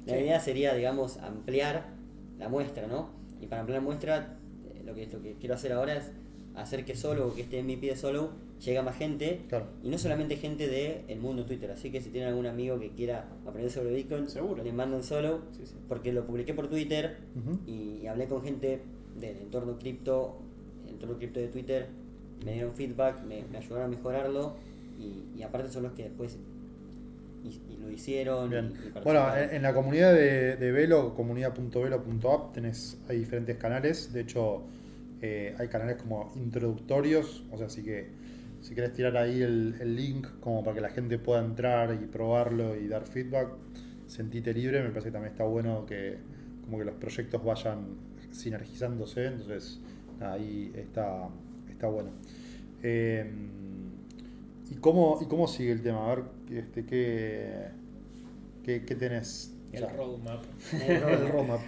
[0.05, 1.85] La idea sería, digamos, ampliar
[2.39, 3.09] la muestra, ¿no?
[3.41, 4.37] Y para ampliar la muestra,
[4.73, 6.11] eh, lo que, lo que quiero hacer ahora es
[6.55, 8.31] hacer que Solo, que este MVP de Solo,
[8.63, 9.41] llegue a más gente.
[9.49, 9.67] Claro.
[9.83, 11.69] Y no solamente gente del el mundo Twitter.
[11.71, 14.63] Así que si tienen algún amigo que quiera aprender sobre Bitcoin, Seguro.
[14.63, 15.41] le mandan Solo.
[15.55, 15.75] Sí, sí.
[15.87, 17.17] Porque lo publiqué por Twitter
[17.67, 18.81] y hablé con gente
[19.19, 20.39] del entorno cripto,
[20.85, 21.87] el entorno cripto de Twitter,
[22.45, 24.55] me dieron feedback, me, me ayudaron a mejorarlo
[24.99, 26.37] y, y aparte son los que después
[27.43, 28.53] y, y lo hicieron.
[28.53, 34.13] Y- Bueno, en la comunidad de, de Velo, comunidad.velo.app, tenés, hay diferentes canales.
[34.13, 34.63] De hecho,
[35.21, 37.43] eh, hay canales como introductorios.
[37.51, 38.11] O sea, así que
[38.61, 42.05] si querés tirar ahí el, el link como para que la gente pueda entrar y
[42.07, 43.49] probarlo y dar feedback,
[44.07, 44.81] sentite libre.
[44.81, 46.17] Me parece que también está bueno que
[46.63, 47.97] como que los proyectos vayan
[48.33, 49.25] sinergizándose.
[49.25, 49.79] Entonces,
[50.19, 51.29] ahí está,
[51.69, 52.09] está bueno.
[52.81, 53.31] Eh,
[54.69, 56.11] ¿y, cómo, ¿Y cómo sigue el tema?
[56.11, 57.67] A ver, este, ¿qué,
[58.63, 59.51] qué, qué tenés?
[59.71, 60.43] O El sea, roadmap.
[60.73, 61.61] El roadmap.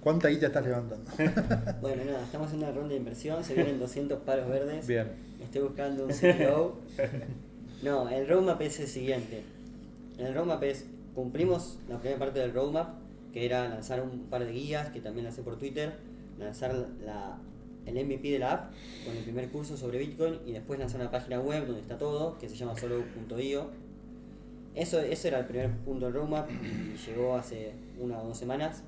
[0.00, 1.10] ¿Cuánta guita estás levantando?
[1.80, 4.86] Bueno, nada, estamos en una ronda de inversión, se vienen 200 palos verdes.
[4.86, 5.08] Bien.
[5.42, 6.76] Estoy buscando un CEO.
[7.82, 9.42] No, el roadmap es el siguiente.
[10.18, 12.94] El roadmap es, cumplimos la primera parte del roadmap,
[13.36, 15.92] que era lanzar un par de guías, que también lancé por Twitter,
[16.38, 17.36] lanzar la,
[17.84, 18.72] el MVP de la app
[19.04, 22.38] con el primer curso sobre Bitcoin y después lanzar una página web donde está todo,
[22.38, 23.70] que se llama solo.io.
[24.74, 28.82] Eso, ese era el primer punto del roadmap y llegó hace una o dos semanas.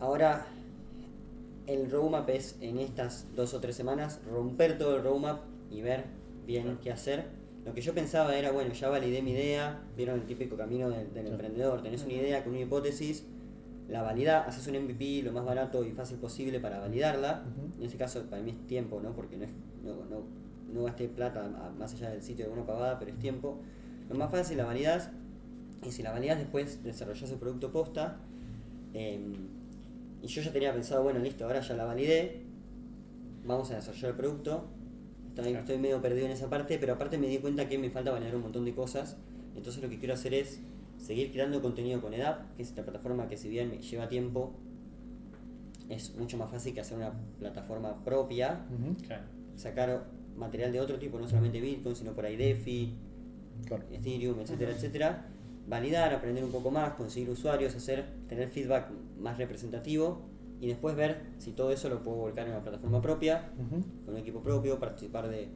[0.00, 0.46] Ahora,
[1.68, 6.06] el roadmap es en estas dos o tres semanas romper todo el roadmap y ver
[6.44, 7.26] bien qué hacer.
[7.64, 11.12] Lo que yo pensaba era, bueno, ya validé mi idea, vieron el típico camino del,
[11.12, 11.32] del Sí.
[11.32, 13.26] emprendedor, tenés una idea con una hipótesis,
[13.88, 17.42] la validás, haces un MVP lo más barato y fácil posible para validarla.
[17.78, 19.12] En este caso para mí es tiempo, ¿no?
[19.14, 19.50] Porque no, es,
[19.84, 20.22] no, no,
[20.72, 23.58] no gasté plata más allá del sitio de una pagada, pero es tiempo.
[24.08, 25.10] Lo más fácil la validás
[25.84, 28.18] y si la validas después desarrollás el producto posta.
[28.94, 29.32] em,
[30.22, 32.42] y yo ya tenía pensado, bueno, listo, ahora ya la validé,
[33.44, 34.64] vamos a desarrollar el producto.
[35.40, 35.64] Estoy, Claro.
[35.66, 38.36] estoy medio perdido en esa parte, pero aparte me di cuenta que me falta validar
[38.36, 39.16] un montón de cosas.
[39.56, 40.60] Entonces lo que quiero hacer es
[40.98, 44.52] seguir creando contenido con EDAP, que es esta plataforma que si bien me lleva tiempo,
[45.88, 48.94] es mucho más fácil que hacer una plataforma propia, Ujú.
[49.06, 49.24] Claro.
[49.56, 52.94] sacar material de otro tipo, no solamente Bitcoin, sino por ahí DeFi,
[53.66, 53.84] Claro.
[53.92, 55.26] Ethereum, etcétera, etcétera.
[55.68, 60.22] Validar, aprender un poco más, conseguir usuarios, hacer, tener feedback más representativo
[60.60, 63.50] y después ver si todo eso lo puedo volcar en una plataforma propia,
[64.04, 65.48] con un equipo propio, participar de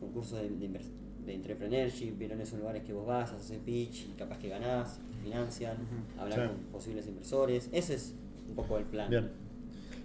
[0.00, 4.48] concursos de, de, entrepreneurship, vieron esos lugares que vos vas, haces pitch y capaz que
[4.48, 6.20] ganás, te financian, Ujú.
[6.20, 6.46] hablar Sí.
[6.46, 7.68] con posibles inversores.
[7.72, 8.14] Ese es
[8.48, 9.10] un poco el plan.
[9.10, 9.30] Bien.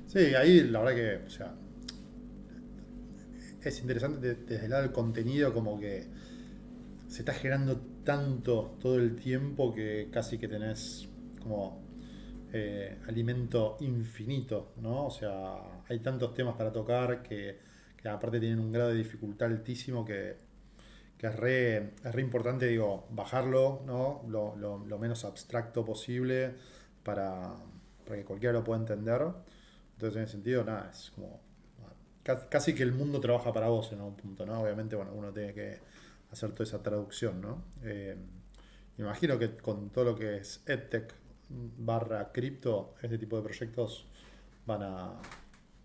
[0.08, 1.54] Sí, ahí la verdad que, o sea,
[3.64, 6.06] es interesante de- desde el lado del contenido como que
[7.08, 11.08] se está generando tanto todo el tiempo que casi que tenés
[11.44, 11.80] como
[12.54, 15.08] eh, alimento infinito, ¿no?
[15.08, 17.60] O sea, hay tantos temas para tocar que,
[17.98, 20.36] que aparte tienen un grado de dificultad altísimo que,
[21.18, 24.24] que es, re, es re importante, digo, bajarlo, ¿no?
[24.28, 26.56] Lo, lo- menos abstracto posible
[27.04, 27.54] para,
[28.06, 29.22] para que cualquiera lo pueda entender.
[29.94, 31.40] Entonces, en ese sentido, nada, es como
[32.24, 34.62] ca- casi que el mundo trabaja para vos en algún punto, ¿no?
[34.62, 35.80] Obviamente, bueno, uno tiene que
[36.32, 37.64] hacer toda esa traducción, ¿no?
[37.84, 38.16] Eh,
[38.98, 41.14] imagino que con todo lo que es EdTech
[41.78, 44.06] barra cripto, este tipo de proyectos
[44.66, 45.22] van a,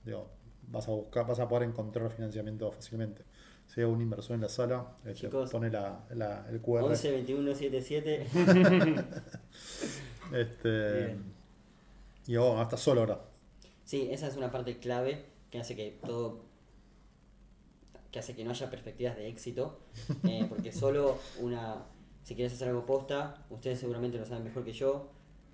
[0.05, 0.29] digo,
[0.69, 3.23] vas a buscar, vas a poder encontrar financiamiento fácilmente.
[3.67, 6.85] Si hay un inversor en la sala, este, pone la, la- el QR.
[6.85, 8.27] 11 21 77
[10.33, 11.25] Este, Bien.
[12.27, 13.21] y oh, estás solo ahora.
[13.85, 16.45] Sí, esa es una parte clave que hace que todo.
[18.11, 19.81] que hace que no haya perspectivas de éxito.
[20.25, 21.85] eh, porque solo una.
[22.25, 25.11] Si quieres hacer algo posta, ustedes seguramente lo saben mejor que yo.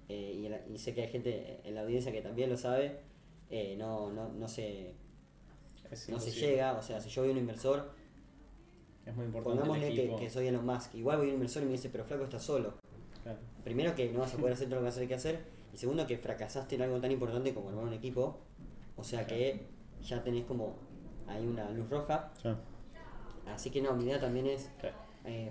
[0.08, 3.00] Eh, y, la- y sé que hay gente en la audiencia que también lo sabe.
[3.50, 4.94] eh, no, no, no se.
[5.90, 6.72] Es no se llega.
[6.78, 7.90] O sea, si yo veo un inversor.
[9.04, 9.58] Es muy importante.
[9.60, 10.94] Pongámosle que, que soy Elon Musk.
[10.94, 12.74] Igual voy a un inversor y me dice, pero flaco, estás solo.
[13.22, 13.38] Claro.
[13.64, 15.40] Primero que no vas a poder hacer todo lo que vas a tener que hacer.
[15.74, 18.38] Y segundo que fracasaste en algo tan importante como armar un equipo.
[18.96, 19.60] O sea que
[20.02, 20.76] ya tenés como
[21.26, 22.30] ahí una luz roja.
[22.40, 22.48] Sí.
[23.46, 24.70] Así que no, mi idea también es
[25.24, 25.50] eh,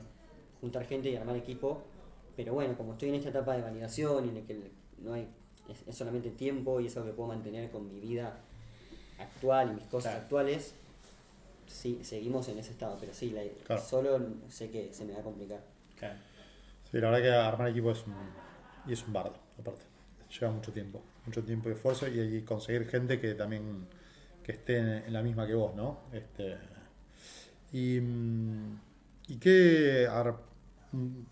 [0.62, 1.84] juntar gente y armar equipo.
[2.42, 4.58] Pero bueno, como estoy en esta etapa de validación y en la que
[4.98, 5.28] no hay,
[5.70, 8.36] es, es solamente tiempo y es algo que puedo mantener con mi vida
[9.20, 10.24] actual y mis cosas Claro.
[10.24, 10.74] actuales,
[11.68, 12.98] sí, seguimos en ese estado.
[13.00, 13.80] Pero sí, la- Claro.
[13.84, 15.62] solo sé que se me va a complicar.
[16.00, 16.16] Claro.
[16.90, 18.16] Sí, la verdad que armar equipo es un,
[18.88, 19.84] y es un bardo, aparte.
[20.40, 23.86] Lleva mucho tiempo, mucho tiempo y esfuerzo y, y conseguir gente que también
[24.44, 26.00] que esté en, en la misma que vos, ¿no?
[26.12, 26.58] Este,
[27.72, 28.80] y, mm,
[29.28, 30.51] y qué, mm,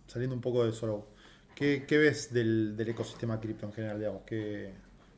[0.07, 1.07] saliendo un poco de solo,
[1.55, 4.23] ¿qué, qué ves del, del ecosistema cripto en general, digamos?
[4.25, 4.73] ¿Qué,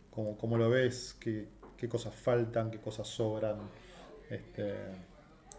[0.10, 1.16] cómo, cómo lo ves?
[1.20, 2.72] ¿Qué, ¿Qué cosas faltan?
[2.72, 3.72] ¿Qué cosas sobran?
[4.30, 4.76] Este,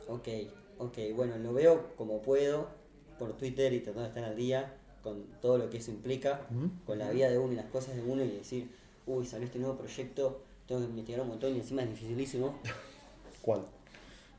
[0.06, 0.28] Ok,
[0.78, 2.68] ok, bueno, lo veo como puedo
[3.18, 6.46] por Twitter y tratando de estar al día con todo lo que eso implica,
[6.84, 8.70] con la vida de uno y las cosas de uno y decir,
[9.06, 12.60] uy, salió este nuevo proyecto, tengo que investigar un montón y encima es dificilísimo.
[13.42, 13.66] ¿Cuál?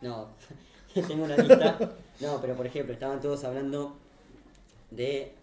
[0.01, 0.29] No,
[0.93, 1.81] tengo una lista.
[2.19, 3.97] No, pero por ejemplo, estaban todos hablando
[4.95, 5.33] de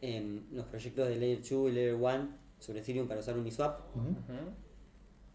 [0.00, 4.08] em, los proyectos de Layer 2 y Layer 1 sobre Ethereum para usar Uniswap Ujú.
[4.10, 4.50] Ujú.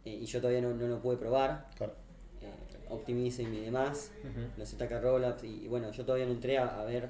[0.06, 1.70] eh, y yo todavía no, no lo pude probar.
[1.76, 1.94] Claro.
[2.42, 2.52] eh,
[2.90, 4.12] Optimism y demás.
[4.24, 4.48] Ujú.
[4.58, 7.10] los ZK Rollups y, y bueno, yo todavía no entré a, a ver,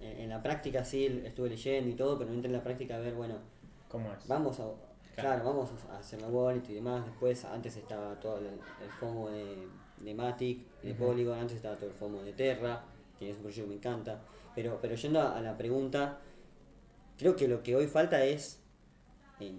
[0.00, 2.96] en, en la práctica sí estuve leyendo y todo, pero no entré en la práctica
[2.96, 3.36] a ver, bueno,
[3.88, 4.26] ¿Cómo es?
[4.28, 4.76] vamos a, claro,
[5.14, 5.44] Claro.
[5.44, 9.66] vamos a hacer la wallet y demás, después antes estaba todo el, el FOMO de,
[10.00, 11.04] de Matic, de Ujú.
[11.06, 12.84] Polygon, antes estaba todo el FOMO de Terra,
[13.18, 14.20] que es un proyecto que me encanta,
[14.54, 16.18] pero, pero yendo a, la pregunta,
[17.18, 18.60] creo que lo que hoy falta es,
[19.40, 19.52] eh,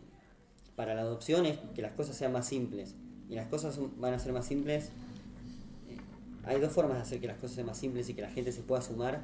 [0.76, 2.96] para la adopción, es que las cosas sean más simples,
[3.30, 4.92] y las cosas van a ser más simples
[5.90, 5.98] eh,
[6.46, 8.52] hay dos formas de hacer que las cosas sean más simples y que la gente
[8.52, 9.22] se pueda sumar.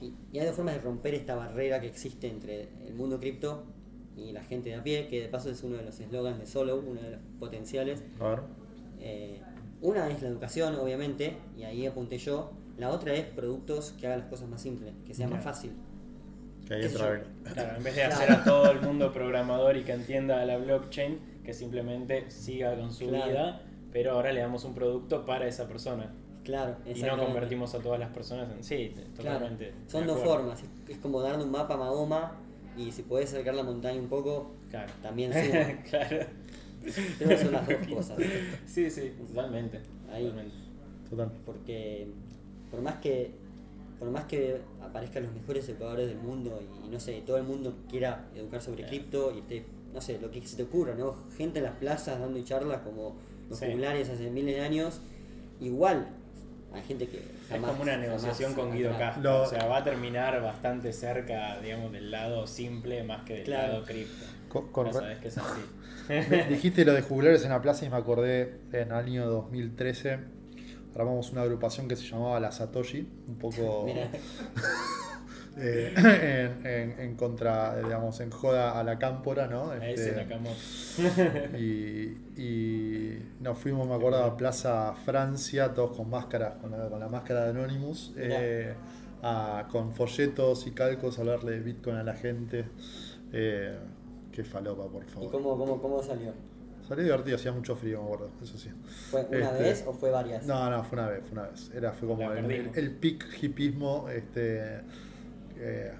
[0.00, 3.64] Y, y hay dos formas de romper esta barrera que existe entre el mundo cripto
[4.18, 6.46] y la gente de a pie, que de paso es uno de los eslogans de
[6.46, 8.02] Solo, uno de los potenciales.
[9.00, 9.40] Eh,
[9.80, 12.50] una es la educación, obviamente, y ahí apunté yo.
[12.78, 15.54] La otra es productos que hagan las cosas más simples, que sea más Claro.
[15.56, 15.72] fácil.
[16.66, 17.22] Que ahí ¿Qué sé entra.
[17.54, 18.14] Claro, en vez de Claro.
[18.14, 22.92] hacer a todo el mundo programador y que entienda la blockchain, que simplemente siga con
[22.92, 23.26] su Claro.
[23.30, 23.62] vida,
[23.92, 26.12] pero ahora le damos un producto para esa persona.
[26.44, 27.24] Claro, Y no exactamente.
[27.26, 28.62] convertimos a todas las personas en...
[28.64, 29.72] Sí, Claro, totalmente.
[29.86, 30.38] son de dos acuerdo.
[30.40, 30.62] formas.
[30.62, 32.36] Es, es como darle un mapa a Mahoma
[32.76, 34.92] y si podés acercar la montaña un poco, Claro.
[35.02, 35.82] también suma.
[35.90, 36.26] claro.
[37.18, 38.18] Creo que son las dos cosas.
[38.66, 39.80] Sí, sí, totalmente.
[40.12, 40.24] Ahí.
[40.26, 40.54] totalmente.
[41.10, 41.32] Total.
[41.44, 42.06] porque
[42.70, 43.32] por más que
[43.98, 47.78] por más que aparezcan los mejores educadores del mundo y, no sé, todo el mundo
[47.90, 48.90] quiera educar sobre Claro.
[48.90, 51.16] cripto y esté, no sé, lo que se te ocurra, ¿no?
[51.36, 53.16] Gente en las plazas dando charlas como
[53.50, 53.66] los Sí.
[53.66, 55.00] populares hace miles de años,
[55.60, 56.06] igual
[56.72, 58.96] hay gente que Es jamás- como una negociación con Guido.
[58.96, 59.22] Castro.
[59.24, 63.44] Lo- O sea, va a terminar bastante cerca, digamos, del lado simple más que del
[63.44, 63.72] Claro.
[63.72, 64.24] lado cripto.
[64.70, 65.60] Con- sabes que es así.
[66.48, 70.20] Dijiste lo de jugulares en la plaza y me acordé en el año 2013
[70.94, 73.86] armamos una agrupación que se llamaba La Satoshi, un poco
[75.56, 79.72] eh, en, en- en contra, digamos, en joda a la cámpora, ¿no?
[79.74, 80.56] Ese Este, Nakamoto.
[81.58, 87.00] y, y nos fuimos, me acuerdo, a Plaza Francia, todos con máscaras, con la, con
[87.00, 88.74] la máscara de Anonymous, eh,
[89.22, 92.64] a- con folletos y calcos, a hablarle de Bitcoin a la gente.
[93.32, 93.76] Eh,
[94.32, 95.30] qué falopa, por ¿y favor.
[95.32, 96.32] cómo, cómo, cómo salió?
[96.88, 98.70] Salió divertido, hacía mucho frío, me acuerdo, eso sí.
[99.10, 100.46] ¿Fue una Este, vez o fue varias?
[100.46, 101.70] No, no, fue una vez, fue una vez.
[101.74, 104.80] Era, fue como el, el, el peak hipismo, este,
[105.58, 105.92] eh,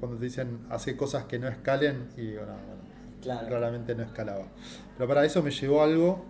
[0.00, 2.84] cuando te dicen hacer cosas que no escalen y bueno, bueno,
[3.20, 3.46] Claro.
[3.48, 4.46] claramente no escalaba.
[4.96, 6.24] Pero para eso me llevó algo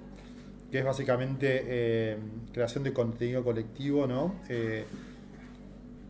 [0.71, 2.19] que es básicamente eh,
[2.53, 4.35] creación de contenido colectivo, ¿no?
[4.49, 4.85] Eh,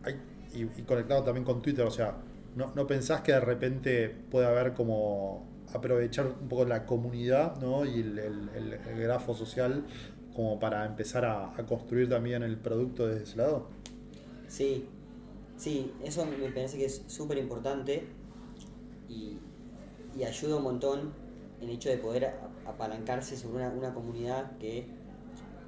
[0.03, 0.19] hay-
[0.53, 2.15] y, y conectado también con Twitter, o sea,
[2.55, 7.85] no, no pensás que de repente puede haber como aprovechar un poco la comunidad, ¿no?
[7.85, 9.83] Y el, el- el- el grafo social
[10.35, 13.67] como para empezar a, a construir también el producto desde ese lado.
[14.47, 14.85] Sí,
[15.57, 18.05] sí, eso me parece que es súper importante
[19.07, 19.37] y,
[20.17, 21.13] y ayuda un montón
[21.61, 22.33] el hecho de poder
[22.65, 24.87] apalancarse sobre una, una comunidad que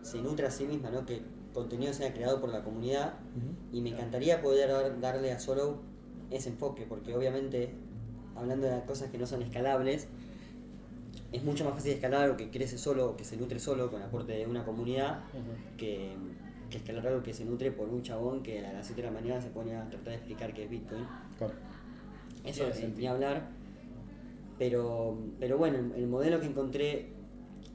[0.02, 1.06] se nutre a sí misma, ¿no?
[1.06, 1.22] que el
[1.54, 3.14] contenido sea creado por la comunidad
[3.72, 5.80] y me encantaría poder dar- darle a Solo
[6.30, 7.74] ese enfoque, porque obviamente,
[8.38, 10.08] hablando de cosas que no son escalables,
[11.32, 14.34] es mucho más fácil escalar algo que crece solo, que se nutre solo con aporte
[14.34, 15.24] de una comunidad,
[15.78, 16.16] que,
[16.70, 19.14] que escalar algo que se nutre por un chabón que a las 7 de la
[19.14, 21.06] mañana se pone a tratar de explicar qué es Bitcoin.
[21.38, 21.54] Claro.
[22.46, 23.50] Eso es ni hablar.
[24.58, 27.08] Pero, pero bueno, el- el modelo que encontré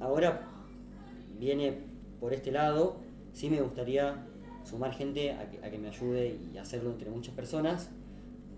[0.01, 0.49] ahora
[1.39, 1.79] viene
[2.21, 2.97] por este lado.
[3.33, 4.27] Sí me gustaría
[4.65, 7.91] sumar gente a que, a que me ayude y hacerlo entre muchas personas,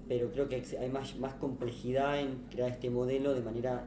[0.08, 3.84] pero creo que hay más, más complejidad en crear este modelo de manera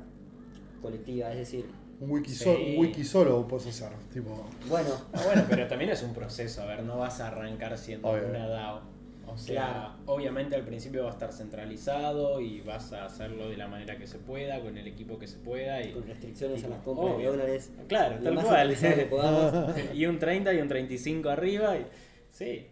[0.82, 1.66] colectiva, es decir,
[2.00, 2.44] Un wiki, Sí.
[2.44, 3.90] so- un wiki solo puedes hacer.
[4.14, 7.76] Tipo, bueno, Ah, bueno, pero también es un proceso, a ver, no vas a arrancar
[7.76, 8.28] siendo Obvio.
[8.30, 8.82] una DAO.
[9.26, 9.94] O sea, Claro.
[10.06, 14.06] obviamente al principio va a estar centralizado y vas a hacerlo de la manera que
[14.06, 17.26] se pueda, con el equipo que se pueda y con restricciones a las compras de
[17.26, 18.76] dólares, Claro, tal cual.
[18.80, 19.76] que podamos.
[19.96, 21.78] y un 30 y un 35 arriba.
[21.78, 21.86] Y...
[22.32, 22.68] Sí.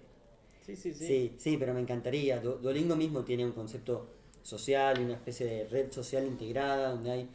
[0.66, 1.06] Sí, sí, sí.
[1.08, 2.40] Sí, sí, pero me encantaría.
[2.40, 4.08] Du- Duolingo mismo tiene un concepto
[4.42, 7.30] social y una especie de red social integrada donde hay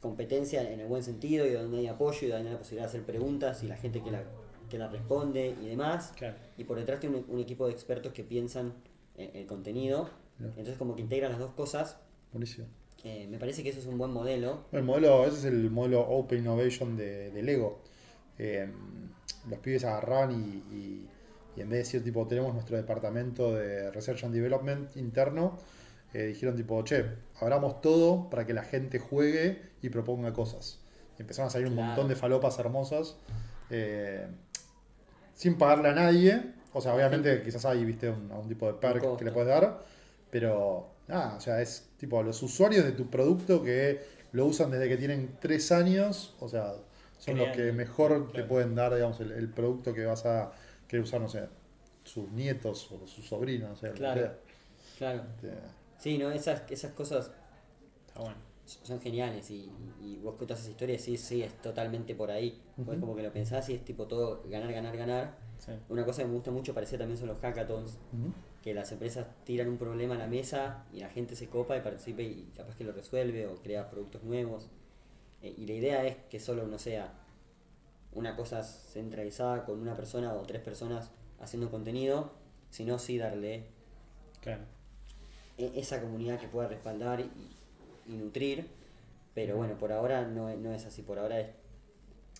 [0.00, 2.88] competencia en el buen sentido y donde hay apoyo y donde hay la posibilidad de
[2.90, 4.22] hacer preguntas y la gente que la,
[4.68, 6.12] que la responde y demás.
[6.16, 6.36] Claro.
[6.58, 8.74] Y por detrás tiene un, un equipo de expertos que piensan
[9.16, 10.10] en el contenido.
[10.40, 11.96] Entonces como que integran las dos cosas.
[12.32, 12.66] buenísimo.
[13.04, 14.64] Eh, me parece que eso es un buen modelo.
[14.72, 17.80] El modelo, ese es el modelo Open Innovation de, de Lego.
[18.38, 18.66] Eh,
[19.48, 21.08] los pibes agarraban y, y-
[21.56, 25.58] y en vez de decir, tipo, tenemos nuestro departamento de Research and Development interno,
[26.12, 27.04] eh, dijeron, tipo, che,
[27.40, 30.78] abramos todo para que la gente juegue y proponga cosas.
[31.18, 31.88] Y empezaron a salir un Claro.
[31.88, 33.16] montón de falopas hermosas,
[33.70, 34.26] eh,
[35.34, 36.42] sin pagarle a nadie.
[36.72, 39.80] O sea, obviamente quizás hay, viste, un, algún tipo de perk que le puedes dar,
[40.30, 44.00] pero nada, o sea, es tipo los usuarios de tu producto que
[44.32, 46.74] lo usan desde que tienen tres años, o sea,
[47.18, 50.50] son los que mejor te pueden dar, digamos, el, el producto que vas a
[50.94, 51.48] querer usar, no sé,
[52.04, 53.86] sus nietos o sus sobrinos, no sé.
[53.88, 54.20] lo que Claro.
[54.20, 54.34] sea.
[54.98, 55.22] Claro.
[55.34, 55.52] Este,
[55.98, 56.30] Sí, ¿no?
[56.30, 57.30] Esas, esas cosas
[58.08, 58.36] Está bueno.
[58.64, 59.70] son geniales y,
[60.02, 62.60] y vos contás esa historia y sí, sí, es totalmente por ahí.
[62.76, 63.00] Ujú.
[63.00, 65.36] como que lo pensás y es tipo todo ganar, ganar, ganar.
[65.58, 65.72] Sí.
[65.88, 67.98] Una cosa que me gusta mucho parecía también son los hackathons,
[68.62, 71.80] que las empresas tiran un problema a la mesa y la gente se copa y
[71.80, 74.68] participa y capaz que lo resuelve o crea productos nuevos.
[75.42, 77.12] Eh, y la idea es que solo no sea
[78.14, 82.32] una cosa centralizada con una persona o tres personas haciendo contenido,
[82.70, 83.64] sino sí darle
[84.40, 84.62] Claro.
[85.58, 87.30] e- esa comunidad que pueda respaldar y,
[88.06, 88.68] y nutrir.
[89.34, 91.48] Pero bueno, por ahora no, es- no es así, por ahora es,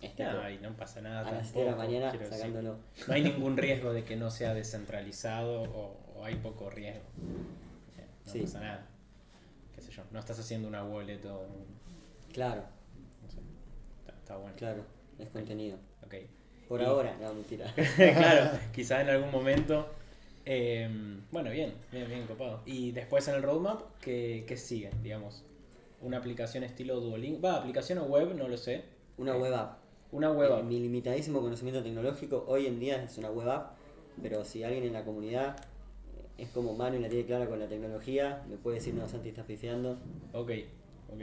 [0.00, 1.26] es tipo, No, y no pasa nada.
[1.28, 2.28] a las 7 de la tampoco, mañana decir.
[2.28, 2.76] sacándolo.
[3.08, 7.02] No hay ningún riesgo de que no sea descentralizado o, o hay poco riesgo.
[8.26, 8.40] No Sí.
[8.40, 8.86] pasa nada.
[9.74, 10.02] Qué sé yo.
[10.12, 11.46] No estás haciendo una wallet o.
[12.32, 12.62] Claro,
[13.22, 13.38] No sé.
[14.00, 14.54] Está, está bueno.
[14.56, 14.84] claro,
[15.18, 15.78] es contenido.
[16.04, 16.14] Ok.
[16.68, 17.72] Por Y- ahora, no, mentira.
[17.96, 19.86] claro, quizás en algún momento.
[20.46, 20.88] eh,
[21.30, 22.60] bueno, bien, bien, bien copado.
[22.66, 24.90] Y después en el roadmap, ¿qué, qué sigue?
[25.02, 25.42] Digamos,
[26.00, 27.40] una aplicación estilo Duolingo.
[27.40, 28.84] Va, aplicación o web, no lo sé.
[29.18, 29.78] Una Eh, web app.
[30.12, 30.64] Una web Eh, app.
[30.64, 33.76] Mi limitadísimo conocimiento tecnológico hoy en día es una web app,
[34.22, 37.58] pero si alguien en la comunidad eh, es como Manu y la tiene clara con
[37.58, 39.98] la tecnología, me puede decir, no, Santi, estás pifiando.
[40.32, 40.50] Ok,
[41.12, 41.20] ok.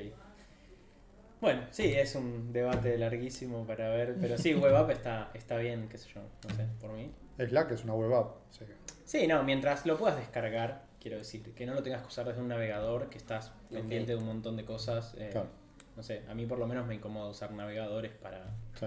[1.42, 5.90] Bueno, sí, es un debate larguísimo para ver, pero sí, web app está, está bien,
[5.90, 7.12] qué sé yo, no sé, por mí.
[7.40, 8.36] Slack es una web app.
[8.50, 8.76] o sea que-
[9.06, 12.40] Sí, no, mientras lo puedas descargar, quiero decir, que no lo tengas que usar desde
[12.42, 15.16] un navegador, que estás pendiente de un montón de cosas.
[15.18, 15.50] eh, Claro.
[15.98, 18.46] No sé, a mí por lo menos me incomoda usar navegadores para...
[18.80, 18.86] sí.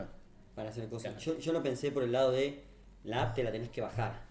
[0.55, 1.14] para hacer cosas.
[1.14, 1.19] Claro.
[1.21, 2.62] Yo, yo lo pensé por el lado de
[3.03, 4.23] la app te la tenés que bajar.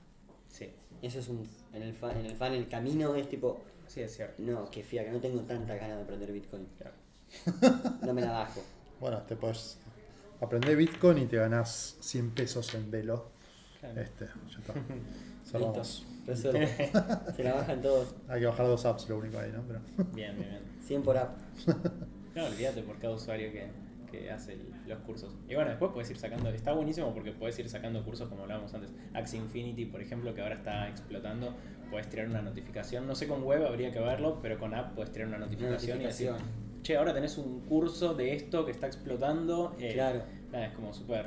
[0.49, 1.47] Sí, Eso es un.
[1.73, 3.61] En el, fan, en el fan, el camino es tipo.
[3.87, 4.41] sí es cierto.
[4.41, 6.65] No, que fía, que no tengo tanta ganas de aprender Bitcoin.
[6.77, 6.95] Claro.
[8.05, 8.61] No me la bajo.
[8.99, 9.77] Bueno, te puedes
[10.41, 13.31] aprender Bitcoin y te ganás 100 pesos en velo.
[13.79, 14.01] Claro.
[14.01, 14.73] Este, ya está.
[15.45, 16.05] Cerramos.
[17.35, 18.15] Se la bajan todos.
[18.29, 19.61] Hay que bajar dos apps, lo único ahí, ¿no?
[19.67, 19.79] Pero,
[20.13, 20.61] Bien, bien, bien.
[20.81, 21.37] 100 por app.
[22.35, 23.67] No, olvídate por cada usuario que,
[24.09, 25.35] que hace el- los cursos.
[25.49, 28.73] Y bueno, después puedes ir sacando, está buenísimo porque puedes ir sacando cursos como hablábamos
[28.73, 28.91] antes.
[29.13, 31.53] Axie Infinity, por ejemplo, que ahora está explotando,
[31.89, 33.05] puedes tirar una notificación.
[33.05, 36.01] No sé con web, habría que verlo, pero con app puedes tirar una Una notificación,
[36.01, 36.63] y decir, notificación.
[36.83, 39.75] Che, ahora tenés un curso de esto que está explotando.
[39.79, 40.21] Eh, Claro.
[40.51, 41.25] Nada, es como súper...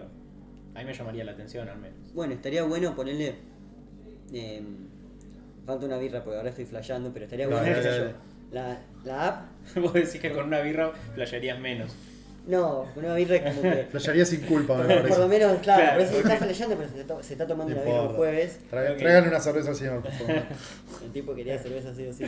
[0.74, 2.12] A mí me llamaría la atención al menos.
[2.14, 3.34] Bueno, estaría bueno ponerle.
[4.32, 4.62] eh,
[5.64, 8.14] falta una birra porque ahora estoy flasheando, pero estaría bueno, dale.
[8.52, 9.76] La, la app.
[9.80, 11.96] Vos decís que con una birra playarías menos.
[12.46, 13.86] No, una birra como que.
[13.90, 15.18] flasharía sin culpa, me por, por parece.
[15.20, 16.18] lo menos, claro, Claro, eso ok.
[16.20, 18.58] está flasheando, pero se, to- se está tomando No una birra un jueves.
[18.70, 20.42] Tráiganle una cerveza al señor, por favor.
[21.04, 22.24] El tipo quería cerveza sí o sí.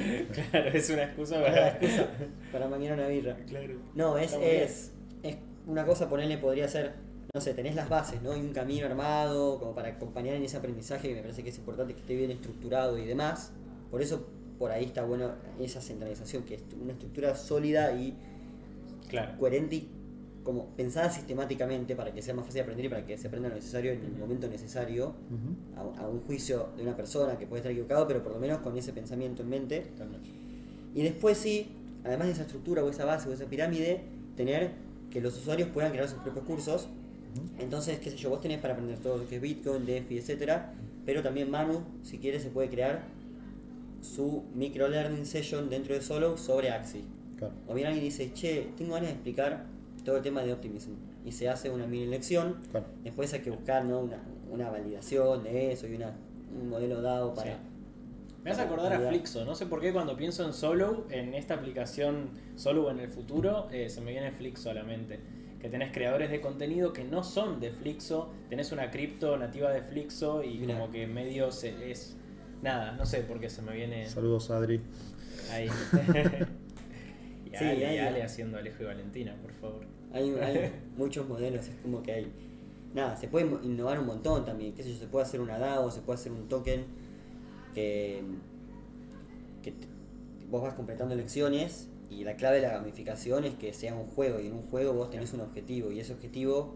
[0.51, 3.37] Claro, es una excusa Para excusa mañana una birra.
[3.47, 3.75] Claro.
[3.95, 4.93] No, es, es,
[5.23, 6.95] es una cosa ponerle, podría ser,
[7.33, 8.37] no sé, tenés las bases, ¿no?
[8.37, 11.59] Y un camino armado como para acompañar en ese aprendizaje que me parece que es
[11.59, 13.53] importante que esté bien estructurado y demás.
[13.91, 14.27] Por eso,
[14.59, 18.17] por ahí está bueno esa centralización, que es una estructura sólida y
[19.09, 19.39] Claro.
[19.39, 19.89] coherente y
[20.43, 23.49] como pensada sistemáticamente para que sea más fácil de aprender y para que se aprenda
[23.49, 25.97] lo necesario en el momento necesario Ujú.
[25.99, 28.59] a, a un juicio de una persona que puede estar equivocado, pero por lo menos
[28.59, 29.81] con ese pensamiento en mente.
[29.81, 30.31] Totalmente.
[30.95, 31.69] Y después sí,
[32.05, 34.01] además de esa estructura o esa base o esa pirámide,
[34.37, 34.71] tener
[35.11, 36.89] que los usuarios puedan crear sus propios cursos
[37.59, 40.73] Entonces, qué sé yo, vos tenés para aprender todo lo que es Bitcoin, DeFi, etcétera,
[41.05, 43.03] pero también Manu, si quiere, se puede crear
[44.01, 47.03] su micro learning session dentro de Solo sobre Axie.
[47.37, 47.55] Claro.
[47.67, 49.67] O bien alguien dice, che, tengo ganas de explicar
[50.05, 50.93] todo el tema de Optimism.
[51.25, 52.57] Y se hace una mini lección.
[52.71, 52.87] Claro.
[53.03, 54.01] Después hay que buscar ¿no?
[54.01, 56.17] una, una validación de eso y una,
[56.59, 57.53] un modelo dado para.
[57.53, 57.59] Sí.
[58.45, 59.01] Me hace acordar a.
[59.09, 63.09] Flixo, no sé por qué cuando pienso en Solo, en esta aplicación Solo en el
[63.09, 65.21] futuro, eh, se me viene Flixo a la mente.
[65.61, 69.83] Que tenés creadores de contenido que no son de Flixo, tenés una cripto nativa de
[69.83, 70.79] Flixo y Mirá.
[70.79, 72.17] como que medio se es...
[72.63, 74.81] Nada, no sé por qué se me viene Saludos, Adri.
[75.51, 75.69] ahí.
[77.53, 79.87] y Sí, Ale, y ahí- Ale haciendo Alejo y Valentina, por favor.
[80.13, 82.33] Hay, hay muchos modelos, es como que hay.
[82.95, 84.73] Nada, se puede innovar un montón también.
[84.75, 84.99] ¿Qué sé yo?
[84.99, 86.85] Se puede hacer una DAO, se puede hacer un token
[87.75, 88.23] que.
[89.63, 89.75] que
[90.51, 94.41] vos vas completando lecciones y la clave de la gamificación es que sea un juego
[94.41, 96.75] y en un juego vos tenés un objetivo y ese objetivo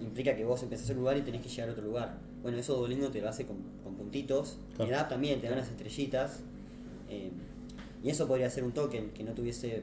[0.00, 2.18] implica que vos empezás en un lugar y tenés que llegar a otro lugar.
[2.42, 4.58] Bueno, eso Duolingo te lo hace con, con puntitos.
[4.76, 4.92] Claro.
[4.92, 6.44] En app también te dan las estrellitas.
[7.08, 7.32] eh,
[8.06, 9.82] y eso podría ser un token que no tuviese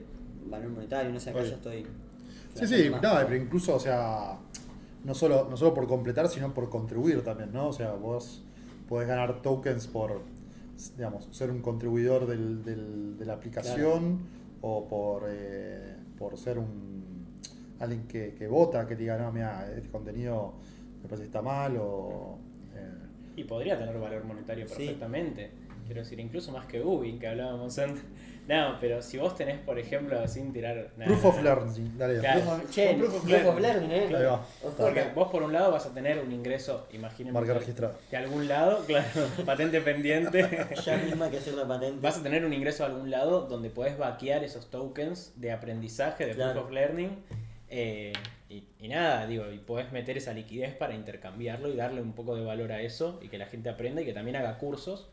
[0.49, 1.11] valor monetario.
[1.11, 1.49] No sé, acá Oye.
[1.49, 1.85] ya estoy.
[2.55, 4.37] Sí, sí, no, pero incluso, o sea,
[5.03, 7.67] no solo, no solo por completar, sino por contribuir también, ¿no?
[7.67, 8.41] O sea, vos
[8.87, 10.21] podés ganar tokens por,
[10.95, 14.19] digamos, ser un contribuidor del, del- de la aplicación
[14.61, 17.03] o por, eh, por ser un
[17.81, 20.53] alguien que, que vota, que diga, no, mira, este contenido
[21.01, 22.37] me parece que está mal o...
[22.73, 22.89] eh,
[23.35, 24.95] Y podría tener valor monetario Sí.
[25.85, 28.03] Quiero decir, incluso más que Ubin, que hablábamos antes.
[28.47, 31.05] No, pero si vos tenés, por ejemplo, sin tirar nada.
[31.05, 32.19] proof of learning, dale.
[32.19, 32.41] Claro.
[32.41, 33.91] Proof of- che, proof of proof of learning.
[33.91, 34.27] ¿eh?
[34.27, 34.43] Ojo
[34.77, 37.31] Porque vos por un lado vas a tener un ingreso, imagínense.
[37.39, 37.95] Marca registrada.
[38.11, 39.07] De algún lado, claro,
[39.45, 40.67] patente pendiente.
[40.85, 41.99] Ya mismo hay que hacer la patente.
[42.01, 46.25] Vas a tener un ingreso de algún lado donde podés vaquear esos tokens de aprendizaje,
[46.25, 46.51] de Claro.
[46.53, 47.23] proof of learning.
[47.69, 48.11] eh,
[48.49, 52.35] y, y nada, digo, y podés meter esa liquidez para intercambiarlo y darle un poco
[52.35, 55.09] de valor a eso y que la gente aprenda y que también haga cursos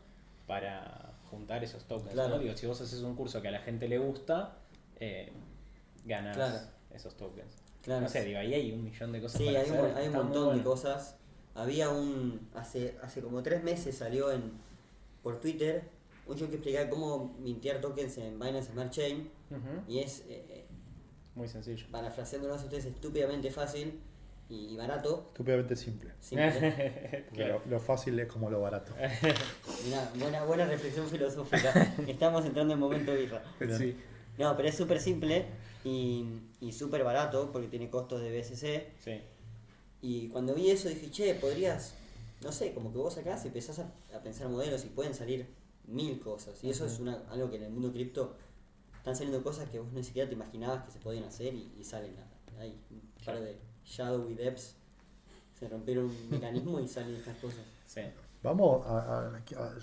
[0.51, 2.11] para juntar esos tokens.
[2.11, 2.35] Claro.
[2.35, 2.39] ¿no?
[2.39, 4.57] Digo, si vos haces un curso que a la gente le gusta,
[4.99, 5.31] eh,
[6.03, 6.57] ganas Claro.
[6.93, 7.55] esos tokens.
[7.81, 8.01] Claro.
[8.01, 9.85] No sé, digo, ahí hay un millón de cosas Sí, para hay un, hacer.
[9.85, 11.15] hay un Está muy montón de cosas.
[11.55, 12.49] Había un.
[12.53, 14.51] Hace, hace como tres meses salió en
[15.23, 15.83] por Twitter
[16.27, 19.29] un show que explicaba cómo mintear tokens en Binance Smart Chain.
[19.87, 20.65] Y es, eh,
[21.33, 21.85] Muy sencillo.
[21.91, 24.01] parafraseándolo a ustedes, estúpidamente fácil
[24.51, 25.25] y barato.
[25.29, 26.11] Estúpidamente simple.
[26.19, 27.23] Simple.
[27.29, 28.93] Porque lo, lo fácil es como lo barato.
[29.85, 31.71] Mirá, buena, buena reflexión filosófica.
[32.07, 33.43] Estamos entrando en momento birra.
[33.77, 33.95] sí.
[34.37, 35.45] No, pero es súper simple
[35.83, 36.25] y,
[36.61, 38.93] y súper barato porque tiene costos de BSC.
[39.03, 39.21] Sí.
[40.01, 41.93] Y cuando vi eso dije, che, podrías,
[42.41, 45.47] no sé, como que vos sacás y empezás a, a pensar modelos y pueden salir
[45.85, 46.63] mil cosas.
[46.63, 48.35] Y eso es una, algo que en el mundo cripto
[48.97, 51.83] están saliendo cosas que vos ni siquiera te imaginabas que se podían hacer y, y
[51.83, 52.15] salen.
[52.17, 54.75] a- Hay un par de shadowy depths,
[55.59, 57.61] se rompieron un mecanismo y salen estas cosas.
[57.85, 58.01] Sí.
[58.43, 59.75] Vamos a, a- a-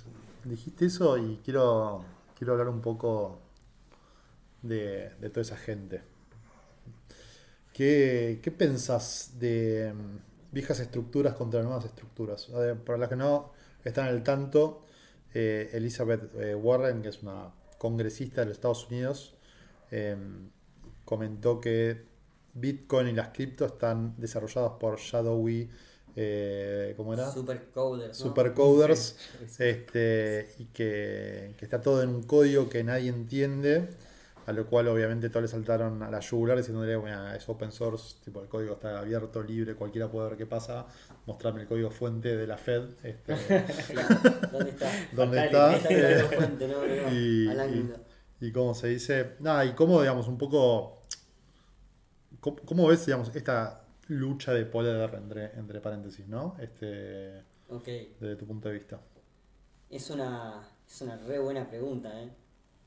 [0.44, 2.04] Dijiste eso y quiero,
[2.36, 3.40] quiero hablar un poco
[4.62, 6.02] de, de toda esa gente.
[7.72, 10.18] ¿Qué, qué pensás de mm,
[10.52, 12.50] viejas estructuras contra nuevas estructuras?
[12.84, 13.52] Para las que no
[13.84, 14.84] están al tanto,
[15.34, 19.36] eh, Elizabeth eh, Warren, que es una congresista de los Estados Unidos,
[19.90, 20.16] eh,
[21.04, 22.07] comentó que
[22.60, 25.70] Bitcoin y las cripto están desarrollados por Shadowy,
[26.16, 27.30] eh, ¿cómo era?
[28.12, 29.64] Supercoders sí.
[29.64, 33.88] este, y que, que está todo en un código que nadie entiende,
[34.46, 38.16] a lo cual obviamente todos le saltaron a la yugular diciéndole, bueno, es open source,
[38.24, 40.86] tipo el código está abierto, libre, cualquiera puede ver qué pasa,
[41.26, 43.32] mostrarme el código fuente de la Fed, este,
[44.52, 44.90] ¿Dónde está?
[45.12, 45.78] dónde está,
[48.40, 51.02] y cómo se dice, nada, y cómo, digamos, un poco,
[52.54, 56.56] cómo, cómo ves, digamos, esta lucha de poder entre, entre paréntesis, ¿no?
[56.60, 57.84] Este, Ok.
[58.20, 59.00] desde tu punto de vista.
[59.90, 62.30] Es una, es una re buena pregunta, ¿eh?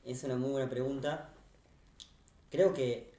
[0.04, 1.30] Es una muy buena pregunta.
[2.50, 3.12] Creo que,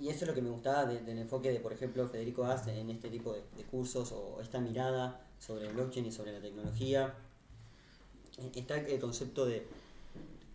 [0.00, 2.66] y eso es lo que me gustaba de- del enfoque de, por ejemplo, Federico Haas
[2.66, 6.40] en este tipo de, de cursos o esta mirada sobre el blockchain y sobre la
[6.40, 7.14] tecnología.
[8.38, 9.66] Eh, Está el concepto de,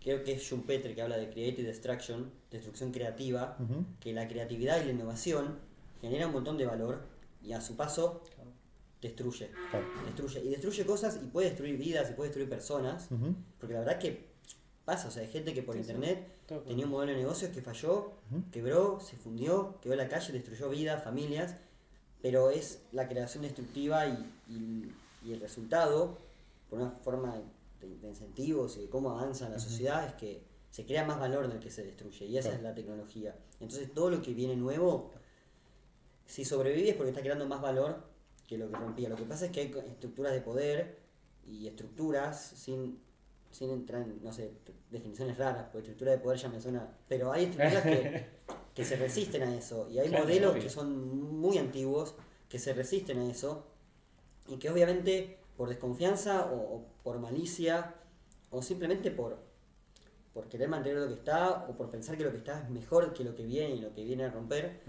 [0.02, 3.56] creo que es Schumpeter que habla de creative destruction, destrucción creativa,
[4.00, 5.58] que la creatividad y la innovación
[6.00, 7.00] genera un montón de valor
[7.42, 8.22] y a su paso
[9.02, 9.50] destruye.
[9.70, 9.86] Claro.
[10.06, 10.40] Destruye.
[10.44, 13.08] Y destruye cosas y puede destruir vidas y puede destruir personas.
[13.58, 14.28] Porque la verdad que
[14.84, 16.26] pasa, o sea, hay gente que por Sí, internet
[16.66, 18.12] tenía un modelo de negocios que falló,
[18.50, 21.56] quebró, se fundió, quedó en la calle, destruyó vidas, familias,
[22.22, 24.94] pero es la creación destructiva y, y-
[25.24, 26.18] y el resultado,
[26.68, 27.40] por una forma
[27.80, 31.48] de, de incentivos y de cómo avanza la sociedad, es que se crea más valor
[31.48, 32.58] del que se destruye, y esa Claro.
[32.58, 33.36] es la tecnología.
[33.60, 35.10] Entonces todo lo que viene nuevo
[36.26, 38.04] si sobrevive es porque está creando más valor
[38.46, 39.08] que lo que rompía.
[39.08, 40.98] Lo que pasa es que hay estructuras de poder
[41.46, 43.00] y estructuras sin,
[43.50, 44.52] sin entrar en, no sé,
[44.90, 48.26] definiciones raras, porque estructura de poder ya me suena, pero hay estructuras que,
[48.74, 52.14] que se resisten a eso y hay Claro, modelos que son muy antiguos
[52.48, 53.66] que se resisten a eso
[54.48, 57.94] y que obviamente por desconfianza o, o por malicia
[58.50, 59.38] o simplemente por,
[60.34, 63.12] por querer mantener lo que está o por pensar que lo que está es mejor
[63.14, 64.80] que lo que viene y lo que viene a romper,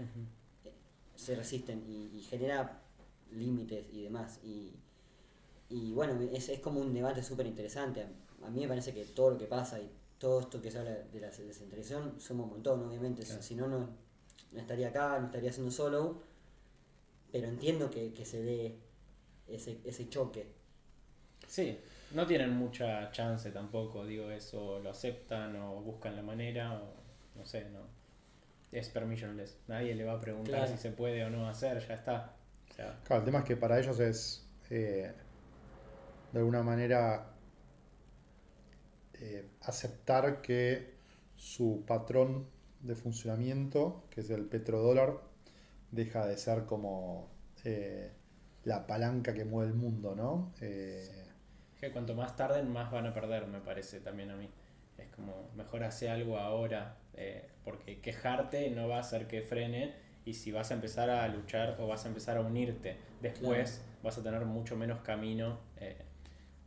[1.14, 2.82] se resisten y, y genera
[3.30, 4.40] límites y demás.
[4.42, 4.74] Y,
[5.68, 8.02] y bueno, es, es como un debate súper interesante.
[8.02, 10.78] A, a mí me parece que todo lo que pasa y todo esto que se
[10.78, 13.22] habla de la descentralización suma un montón, obviamente.
[13.22, 13.42] Claro.
[13.42, 13.88] Si no, no,
[14.52, 16.22] no estaría acá, no estaría haciendo solo.
[17.30, 18.78] Pero entiendo que, que se dé
[19.48, 20.52] ese, ese choque.
[21.46, 21.78] Sí,
[22.14, 26.94] no tienen mucha chance tampoco, digo eso, lo aceptan o buscan la manera, o
[27.36, 27.80] no sé, no.
[28.70, 29.58] Es permissionless.
[29.68, 30.72] Nadie le va a preguntar Claro.
[30.72, 32.34] si se puede o no hacer, ya está.
[32.70, 35.12] O sea, Claro, el tema es que para ellos es eh,
[36.32, 37.26] de alguna manera
[39.14, 40.94] eh, aceptar que
[41.36, 42.46] su patrón
[42.80, 45.20] de funcionamiento, que es el petrodólar,
[45.90, 47.28] deja de ser como
[47.64, 48.10] eh,
[48.64, 50.52] la palanca que mueve el mundo, ¿no?
[50.60, 51.21] Eh,
[51.82, 54.48] que cuanto más tarden, más van a perder, me parece también a mí.
[54.98, 59.92] Es como, mejor hace algo ahora, eh, porque quejarte no va a hacer que frene,
[60.24, 64.16] y si vas a empezar a luchar o vas a empezar a unirte después, vas
[64.16, 65.96] a tener mucho menos camino eh,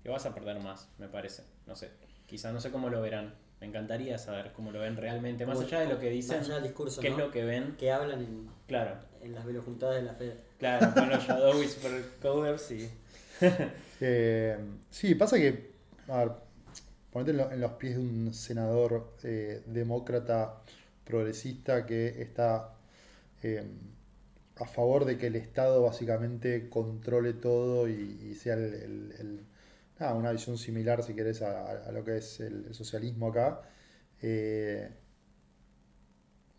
[0.04, 1.44] y vas a perder más, me parece.
[1.66, 1.92] No sé,
[2.28, 3.34] quizás no sé cómo lo verán.
[3.62, 6.56] Me encantaría saber cómo lo ven realmente, más allá de lo que dicen, Más allá
[6.56, 7.16] del discurso, qué ¿no?
[7.18, 7.78] es lo que ven.
[7.78, 10.34] que hablan en, Claro, en las velojuntadas de la Fed.
[10.60, 12.92] claro, con los Shadow Whisper Coders y...
[14.02, 14.58] Eh,
[14.90, 15.72] sí, pasa que,
[16.10, 16.26] a
[17.12, 20.62] ponete en, lo- en los pies de un senador eh, demócrata
[21.06, 22.76] progresista que está
[23.44, 23.64] eh,
[24.58, 31.14] a favor de que el Estado básicamente controle todo y, sea una visión similar, si
[31.16, 33.62] querés, a, a lo que es el, el socialismo acá.
[34.22, 34.90] Eh,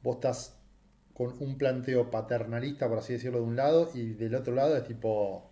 [0.03, 0.57] vos estás
[1.15, 4.85] con un planteo paternalista, por así decirlo, de un lado, y del otro lado es
[4.85, 5.51] tipo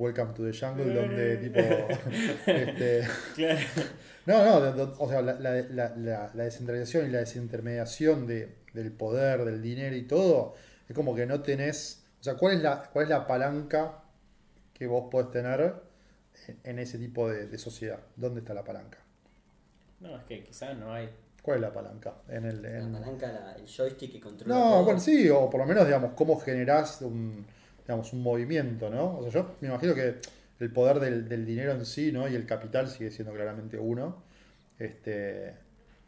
[0.00, 1.58] Welcome to the Jungle, donde tipo...
[2.46, 3.60] este, Claro.
[4.24, 8.26] no, no, de- de- o sea, la, la- la- la- la descentralización y la desintermediación
[8.26, 10.54] de, del poder, del dinero y todo,
[10.88, 14.02] es como que no tenés, o sea, ¿cuál es la, cuál es la palanca
[14.72, 15.74] que vos podés tener
[16.48, 17.98] en, en ese tipo de, de sociedad?
[18.16, 18.96] ¿Dónde está la palanca?
[20.00, 21.10] No, es que quizás no hay.
[21.42, 22.14] ¿Cuál es la palanca?
[22.28, 24.84] En el, La palanca, la- el joystick que controla No, todo.
[24.84, 27.44] bueno, sí, o por lo menos, digamos, cómo generás un,
[27.90, 29.18] digamos, un movimiento, ¿no?
[29.18, 30.14] O sea, yo me imagino que
[30.60, 32.28] el poder del, del dinero en sí, ¿no?
[32.28, 34.22] Y el capital sigue siendo claramente uno.
[34.78, 35.54] Este,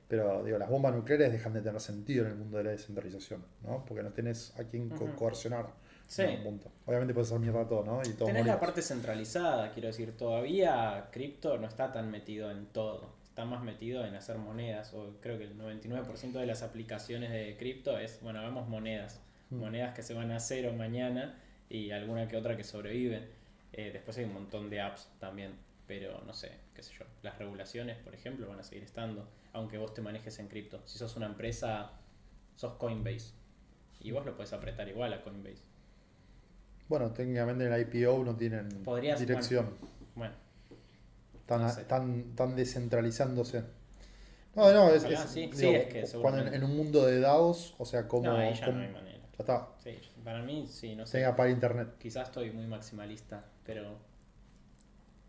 [0.07, 3.45] pero, digo, las bombas nucleares dejan de tener sentido en el mundo de la descentralización,
[3.63, 3.85] ¿no?
[3.85, 5.15] Porque no tenés a co- Ujú.
[5.17, 5.67] coercionar.
[6.07, 6.23] Sí.
[6.23, 6.71] en punto.
[6.85, 8.03] Obviamente puedes hacer mierda todo, ¿no?
[8.05, 12.67] Y todo Tenés la parte centralizada, quiero decir, todavía cripto no está tan metido en
[12.67, 13.15] todo.
[13.25, 17.57] Está más metido en hacer monedas, o creo que el 99% de las aplicaciones de
[17.57, 19.21] cripto es, bueno, hagamos monedas.
[19.49, 19.57] Mm.
[19.61, 23.29] Monedas que se van a cero mañana y alguna que otra que sobreviven.
[23.73, 25.53] Eh, después hay un montón de apps también,
[25.87, 27.05] pero no sé, qué sé yo.
[27.23, 30.81] Las regulaciones, por ejemplo, van a seguir estando, aunque vos te manejes en cripto.
[30.85, 31.91] Si sos una empresa,
[32.57, 33.33] sos Coinbase.
[34.01, 35.63] Y vos lo puedes apretar igual a Coinbase.
[36.89, 39.71] Bueno, técnicamente en el IPO no tienen Podrías, dirección.
[40.15, 40.35] Bueno,
[41.41, 43.63] Están, descentralizándose.
[44.55, 45.41] No, no, es, Ojalá, es- sí.
[45.47, 48.53] digo, Sí, es que cuando en, un mundo de DAOs, o sea, como no, ahí
[48.55, 49.12] ya como- no hay manera.
[49.47, 51.19] Ya está, Sí, para mí sí, no sé.
[51.19, 51.97] tenga para internet.
[51.99, 53.97] Quizás estoy muy maximalista, pero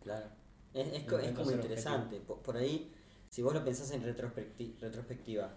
[0.02, 0.26] Claro.
[0.74, 2.20] Es, es, co- es Intento como interesante.
[2.20, 2.92] Por, por ahí,
[3.30, 5.50] si vos lo pensás en retrospecti- retrospectiva,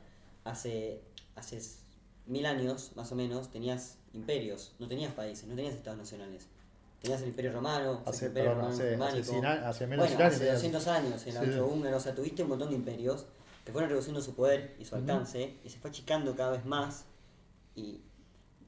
[0.44, 1.00] hace,
[1.34, 1.60] hace
[2.26, 6.46] mil años, más o menos, tenías imperios, no tenías países, no tenías estados nacionales.
[7.00, 9.24] Tenías el imperio romano, el Hace, imperio perdón, romano hace, hace, germánico.
[9.32, 10.32] 100 a- hace menos de Bueno, 100 años.
[10.34, 11.38] hace tenías- 200 años, el Sí.
[11.38, 13.26] austrohúngaro, o sea, tuviste un montón de imperios
[13.64, 17.04] que fueron reduciendo su poder y su alcance y se fue achicando cada vez más
[17.74, 18.00] y,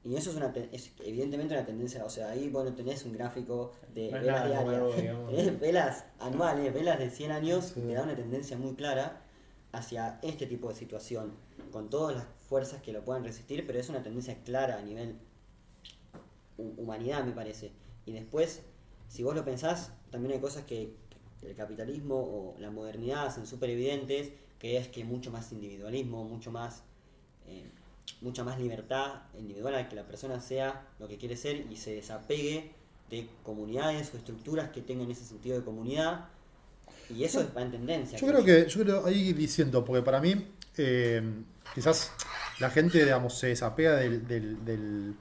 [0.03, 3.71] y eso es, una, es evidentemente una tendencia, o sea, ahí bueno tenés un gráfico
[3.93, 5.29] de No velas nada diarias, nuevo, digamos.
[5.35, 7.81] tenés velas anuales, velas de 100 años, Sí.
[7.81, 9.21] te da una tendencia muy clara
[9.71, 11.33] hacia este tipo de situación,
[11.71, 15.15] con todas las fuerzas que lo puedan resistir, pero es una tendencia clara a nivel
[16.57, 17.71] hu- humanidad, me parece.
[18.05, 18.61] Y después,
[19.07, 20.95] si vos lo pensás, también hay cosas que
[21.39, 26.25] que el capitalismo o la modernidad hacen súper evidentes, que es que mucho más individualismo,
[26.25, 26.83] mucho más,
[27.47, 27.63] eh,
[28.21, 31.95] mucha más libertad individual a que la persona sea lo que quiere ser y se
[31.95, 32.71] desapegue
[33.09, 36.25] de comunidades o estructuras que tengan ese sentido de comunidad.
[37.09, 38.19] Y eso va en tendencia.
[38.19, 40.47] Yo creo que, yo creo ahí diciendo, porque para mí,
[40.77, 41.21] eh,
[41.73, 42.11] quizás
[42.59, 45.15] la gente, digamos, se desapega del, del, del,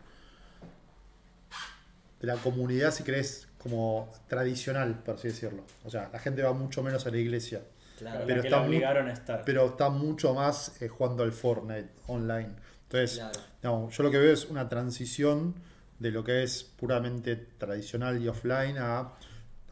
[2.20, 5.64] de la comunidad, si querés, como tradicional, por así decirlo.
[5.84, 7.62] O sea, la gente va mucho menos a la iglesia.
[7.98, 8.20] Claro.
[8.20, 9.42] La Pero que está la obligaron a estar.
[9.44, 12.50] Pero está mucho más eh, jugando al Fortnite online.
[12.88, 13.40] Entonces, Claro.
[13.62, 15.54] digamos, yo lo que veo es una transición
[15.98, 19.12] de lo que es puramente tradicional y offline a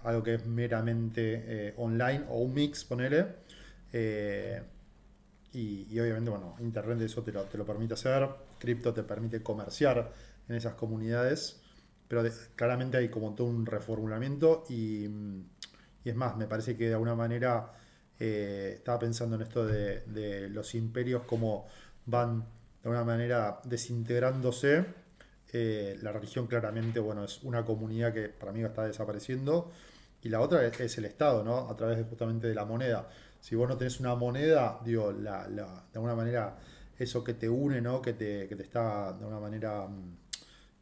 [0.05, 3.27] algo que es meramente eh, online o un mix, ponele.
[3.93, 4.63] Eh,
[5.53, 9.43] y, y obviamente, bueno, Internet eso te lo, te lo permite hacer, cripto te permite
[9.43, 10.13] comerciar
[10.49, 11.61] en esas comunidades,
[12.09, 16.87] pero de- claramente hay como todo un reformulamiento y, y es más, me parece que
[16.89, 17.73] de alguna manera
[18.19, 21.67] eh, estaba pensando en esto de, de los imperios, como
[22.07, 22.45] van
[22.91, 24.85] de alguna manera desintegrándose.
[25.53, 29.71] Eh, la religión claramente, bueno, es una comunidad que para mí está desapareciendo.
[30.23, 31.69] Y la otra es, es el Estado, ¿no?
[31.69, 33.09] A través de, justamente de la moneda.
[33.41, 36.57] Si vos no tenés una moneda, digo, la, la- de alguna manera,
[36.99, 38.01] eso que te une, ¿no?
[38.03, 40.17] Que te, que te está de alguna manera, mm,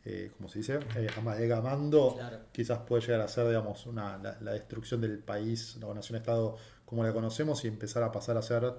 [0.05, 0.79] eh, ¿cómo se dice?
[0.97, 2.39] Eh, amalgamando, Claro.
[2.53, 7.03] quizás puede llegar a ser, digamos, una, la, la destrucción del país, la nación-estado como
[7.03, 8.73] la conocemos y empezar a pasar a ser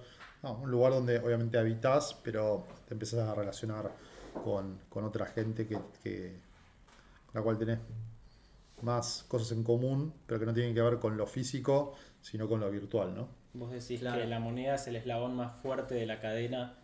[0.46, 3.92] no, un lugar donde obviamente habitas, pero te empezás a relacionar
[4.44, 6.40] con, con otra gente que,
[7.34, 7.80] la cual tenés
[8.82, 12.60] más cosas en común, pero que no tienen que ver con lo físico, sino con
[12.60, 13.28] lo virtual, ¿no?
[13.54, 14.20] Vos decís Claro.
[14.22, 16.78] que la moneda es el eslabón más fuerte de la cadena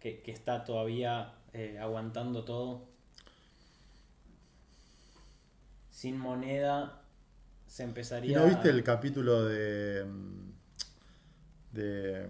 [0.00, 2.82] que, que está todavía eh, aguantando todo.
[5.90, 7.00] Sin moneda
[7.66, 8.38] se ¿Y empezaría.
[8.38, 10.04] no viste a- el capítulo de.
[10.04, 10.52] mm,
[11.72, 12.28] de.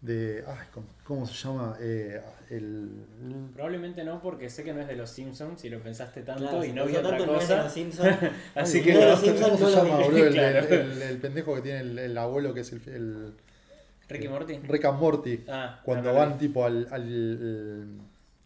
[0.00, 0.44] De.
[0.46, 1.76] ay, ¿cómo, cómo se llama?
[1.80, 2.20] Eh,
[2.50, 2.88] el,
[3.54, 6.64] Probablemente no, porque sé que no es de los Simpsons, si lo pensaste tanto Claro,
[6.64, 7.68] y no vi otra cosa.
[7.68, 8.16] Simpsons.
[8.54, 9.06] Así que no, no.
[9.10, 10.24] los Simpsons ¿Cómo se no llama, boludo?
[10.26, 10.58] El, Claro.
[10.68, 13.32] el- el- el pendejo que tiene el, el abuelo que es el, el
[14.08, 14.58] Ricky Morty.
[14.66, 15.44] Rick and Morty.
[15.48, 16.36] Ah, Cuando no, no, van no.
[16.38, 17.86] tipo al, al,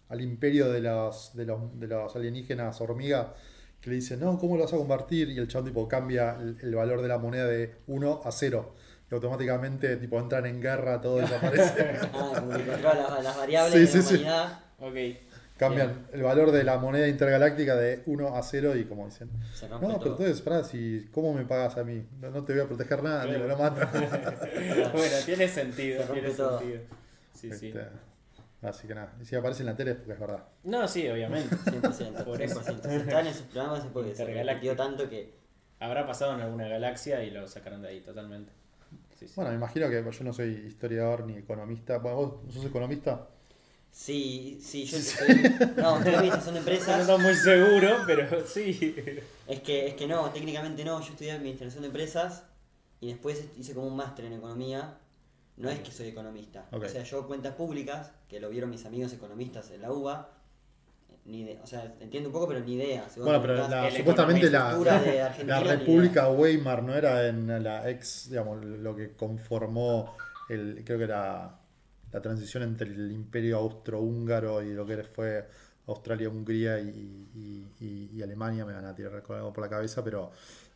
[0.08, 3.34] al imperio de los, de, los, de los alienígenas hormiga,
[3.80, 5.28] que le dicen, no, ¿cómo lo vas a convertir?
[5.30, 8.74] Y el chabón tipo cambia el, el valor de la moneda de 1 a 0.
[9.12, 11.98] Y automáticamente tipo entran en guerra, todo desaparece.
[12.14, 14.14] Ah, como que controla las, las variables Sí, de sí, la sí.
[14.14, 14.60] humanidad.
[14.80, 14.96] Ok.
[15.58, 19.30] Cambian el valor de la moneda intergaláctica de 1 a 0 y como dicen,
[19.68, 20.10] no, pero todo.
[20.12, 22.04] entonces, pará, si, ¿cómo me pagas a mí?
[22.20, 23.36] No, no te voy a proteger nada, Claro.
[23.38, 23.90] ni me lo mata.
[24.92, 26.58] bueno, tiene sentido, tiene todo.
[26.58, 26.80] sentido.
[27.34, 27.66] Sí, sí.
[27.68, 27.86] Este,
[28.62, 30.42] así que nada, y si aparece en la tele es porque es verdad.
[30.64, 31.54] No, sí, obviamente.
[31.56, 32.24] 100%.
[32.24, 32.60] Por eso.
[32.62, 32.88] 100%.
[32.88, 35.34] Si están en esos programas es porque se tanto que.
[35.78, 38.52] Habrá pasado en alguna galaxia y lo sacaron de ahí totalmente.
[39.22, 39.32] Sí, sí.
[39.36, 41.98] Bueno, me imagino que yo no soy historiador ni economista.
[41.98, 43.28] Bueno, ¿vos sos economista?
[43.90, 45.42] Sí, sí, yo soy.
[45.76, 47.00] No, economistas son no empresas.
[47.00, 48.94] estoy muy seguro, pero sí.
[49.46, 51.00] Es que, es que no, técnicamente no.
[51.00, 52.44] Yo estudié administración de empresas
[53.00, 54.98] y después hice como un máster en economía.
[55.56, 56.66] No es que soy economista.
[56.72, 60.30] O sea, yo cuentas públicas, que lo vieron mis amigos economistas en la UBA.
[61.24, 63.06] Ni de, o sea, entiendo un poco, pero ni idea.
[63.16, 64.72] Bueno, pero la- supuestamente la,
[65.46, 70.16] la ni República Weimar no era en la ex, digamos, lo que conformó
[70.48, 71.58] el, creo que era
[72.10, 75.48] la transición entre el imperio austrohúngaro y lo que fue
[75.86, 76.88] Australia, Hungría y,
[77.34, 80.30] y- y- y Alemania, me van a tirar algo por la cabeza, pero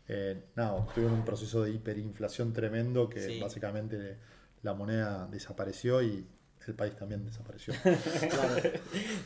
[0.08, 3.40] eh, nada, tuvieron un proceso de hiperinflación tremendo que Sí.
[3.40, 4.16] básicamente
[4.62, 6.24] la moneda desapareció y
[6.68, 7.74] el país también desapareció.
[7.84, 8.70] Claro.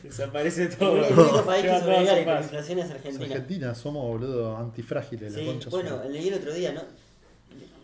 [0.03, 0.93] Desaparece El todo.
[0.93, 2.43] único país que sobrevive a la paso.
[2.47, 3.25] hiperinflación es Es Argentina.
[3.25, 6.81] Argentina, somos boludo antifrágiles, la Sí, concha bueno, leí el otro día, ¿no?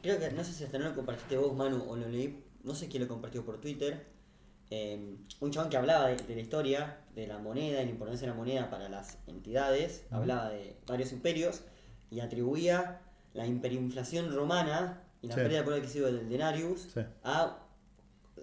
[0.01, 2.75] Creo que, no sé si hasta no lo compartiste vos, Manu, o lo leí, no
[2.75, 4.05] sé quién lo compartió por Twitter.
[4.69, 8.27] eh, un chabón que hablaba de, de la historia, de la moneda y la importancia
[8.27, 11.61] de la moneda para las entidades, hablaba de varios imperios
[12.11, 12.99] y atribuía
[13.33, 15.39] la hiperinflación romana y la Sí.
[15.41, 16.99] pérdida de poder adquisitivo del denarius Sí.
[17.23, 17.57] a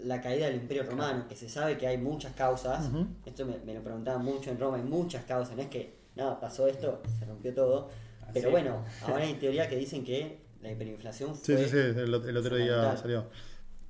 [0.02, 2.90] la caída del imperio romano, que se sabe que hay muchas causas,
[3.24, 6.38] esto me, me lo preguntaban mucho en Roma, hay muchas causas, no es que, nada,
[6.40, 7.88] pasó esto, se rompió todo,
[8.22, 8.52] Así pero es.
[8.52, 11.64] bueno, ahora hay teoría que dicen que la hiperinflación Sí, fue...
[11.64, 13.26] sí, sí, el, el otro día salió.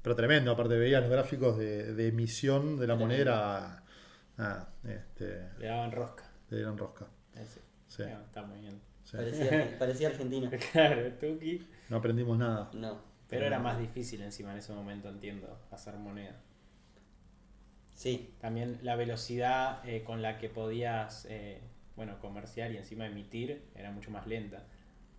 [0.02, 3.82] Pero tremendo, aparte veía los gráficos de, de emisión de la moneda,
[4.84, 6.24] este, Le daban rosca.
[6.50, 7.07] le dieron rosca.
[7.88, 8.80] Sí, No, está muy bien.
[9.05, 9.16] sí.
[9.16, 10.50] Parecía, parecía Argentina.
[10.72, 11.66] Claro, Tuki.
[11.88, 12.70] No aprendimos nada.
[12.74, 12.98] No.
[13.29, 16.37] Pero era más difícil encima en ese momento, entiendo, hacer moneda.
[17.95, 21.61] Sí, También la velocidad eh, con la que podías, eh,
[21.97, 24.64] bueno, comerciar y encima emitir era mucho más lenta.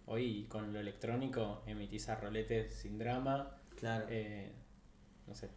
[0.07, 3.51] Hoy con lo electrónico emitís a roletes sin drama.
[3.79, 4.05] claro.
[4.09, 4.51] eh,
[5.27, 5.49] no sé.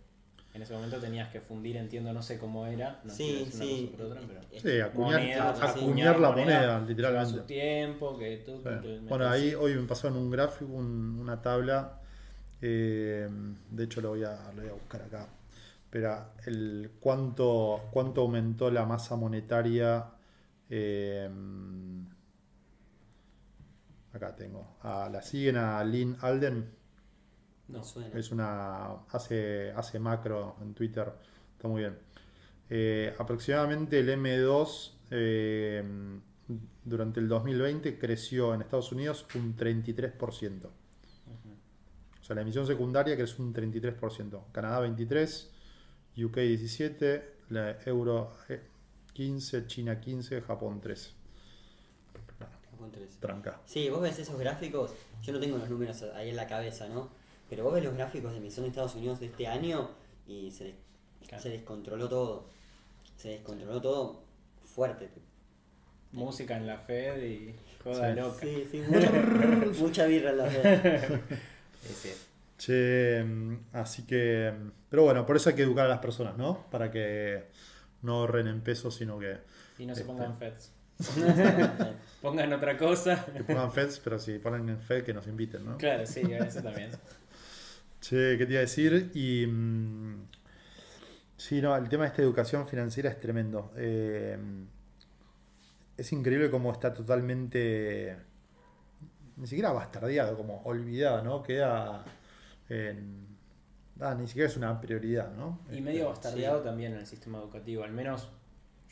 [0.54, 3.00] En ese momento tenías que fundir, entiendo, no sé cómo era.
[3.04, 3.90] No sí, sí.
[3.92, 4.40] cosa por otra, pero.
[4.60, 7.32] Sí, acuñar, Moneda, acuñar la moneda, lleva literalmente.
[7.40, 8.62] su tiempo, que tú, Sí.
[8.62, 11.97] que metes- Bueno, ahí hoy me pasó en un gráfico, un- una tabla.
[12.60, 13.28] Eh,
[13.70, 15.28] de hecho, lo voy, a, lo voy a buscar acá.
[15.90, 20.12] Pero el cuánto, cuánto aumentó la masa monetaria
[20.70, 21.28] Eh,
[24.12, 24.76] acá tengo.
[24.82, 26.70] Ah, la siguen a Lynn Alden.
[27.68, 28.18] No suena.
[28.18, 29.04] Es una.
[29.10, 31.12] Hace, hace macro en Twitter.
[31.52, 31.98] Está muy bien.
[32.70, 35.82] Eh, aproximadamente el M2 eh,
[36.84, 40.70] durante el 2020 creció en Estados Unidos un 33%.
[42.28, 44.42] O sea, la emisión secundaria creció un 33%.
[44.52, 45.50] Canadá 23,
[46.18, 48.60] UK 17, la Euro eh,
[49.14, 51.14] 15, China 15, Japón 3.
[52.70, 53.16] Japón 3.
[53.18, 53.60] Tranca.
[53.64, 57.08] Sí, vos ves esos gráficos, yo no tengo los números ahí en la cabeza, ¿no?
[57.48, 59.90] Pero vos ves los gráficos de emisión de Estados Unidos de este año
[60.26, 60.74] y se, des-
[61.26, 61.42] Claro.
[61.42, 62.46] se descontroló todo.
[63.16, 64.22] Se descontroló todo
[64.64, 65.08] fuerte.
[66.12, 68.20] Música en la Fed y joda Sí.
[68.20, 68.40] loca.
[68.40, 69.12] Sí, sí, mucha,
[69.80, 71.20] mucha birra en la red.
[71.94, 72.12] Sí.
[72.58, 74.52] Che, mm, así que.
[74.56, 76.66] mm, Pero bueno, por eso hay que educar a las personas, ¿no?
[76.70, 77.44] Para que
[78.02, 79.38] no ahorren en pesos, sino que,
[79.78, 80.12] Y no se Este.
[80.12, 80.72] pongan Feds.
[82.22, 83.24] Pongan otra cosa.
[83.32, 85.78] que pongan FEDs, pero si ponen en FED, que nos inviten, ¿no?
[85.78, 86.90] Claro, sí, eso también.
[88.00, 89.12] Che, ¿qué te iba a decir?
[89.14, 89.46] Y.
[89.46, 90.26] mm,
[91.36, 93.72] sí, no, el tema de esta educación financiera es tremendo.
[93.76, 94.36] Eh,
[95.96, 98.16] es increíble cómo está totalmente.
[99.38, 101.42] Ni siquiera bastardeado, como olvidado, ¿no?
[101.42, 102.04] Queda.
[102.68, 103.26] en-
[104.00, 105.60] ah, ni siquiera es una prioridad, ¿no?
[105.72, 107.82] Y medio Este, bastardeado también en el sistema educativo.
[107.84, 108.28] Al menos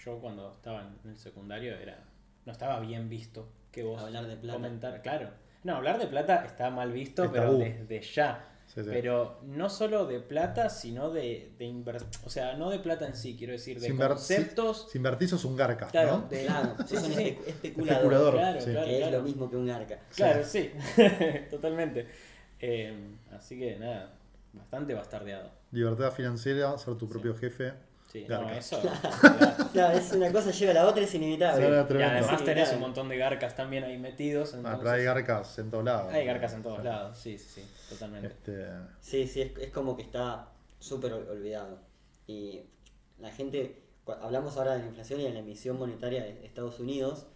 [0.03, 1.99] yo cuando estaba en el secundario era
[2.47, 4.57] no estaba bien visto que vos Hablar de plata.
[4.59, 5.03] comentar.
[5.03, 5.31] Claro.
[5.65, 7.59] No, hablar de plata está mal visto, Es pero tabú.
[7.59, 8.45] desde ya.
[8.67, 8.91] Sí, sí.
[8.93, 12.11] Pero no solo de plata, sino de, de inversión.
[12.25, 14.89] O sea, no de plata en sí, quiero decir, de Si conceptos.
[14.91, 16.29] Si invertís sos un garca, Claro, ¿no?
[16.29, 17.55] de- Claro, Sí, un especulador.
[17.63, 18.35] Especulador.
[18.35, 18.71] Claro, sí.
[18.73, 19.99] claro, Que es lo mismo que un arca.
[20.15, 20.71] Claro, sí,
[21.51, 22.07] totalmente.
[22.61, 24.15] Eh, así que nada,
[24.53, 25.51] bastante bastardeado.
[25.71, 27.13] Libertad financiera, ser tu Sí.
[27.13, 27.73] propio jefe.
[28.13, 28.81] Sí, no, eso.
[29.73, 29.99] claro.
[29.99, 31.67] Es una cosa lleva a la otra, es inevitable.
[31.67, 34.55] Claro, Y además Sí, tenés un montón de garcas también ahí metidos.
[34.55, 36.13] Ah, entonces- pero hay garcas en todos lados.
[36.15, 38.29] Hay garcas en todos lados, sí, sí, sí, totalmente.
[38.29, 38.67] Este,
[39.01, 40.49] Sí, sí, es, es como que está
[40.79, 41.79] súper ol- olvidado.
[42.27, 42.63] Y
[43.19, 43.83] la gente,
[44.23, 47.27] hablamos ahora de la inflación y de la emisión monetaria de Estados Unidos.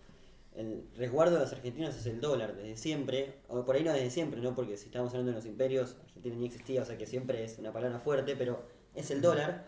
[0.54, 4.10] El resguardo de los argentinos es el dólar, desde siempre, o por ahí no desde
[4.10, 4.54] siempre, ¿no?
[4.54, 7.58] Porque si estamos hablando de los imperios, Argentina ni existía, o sea que siempre es
[7.58, 8.64] una palabra fuerte, pero
[8.94, 9.64] es el dólar.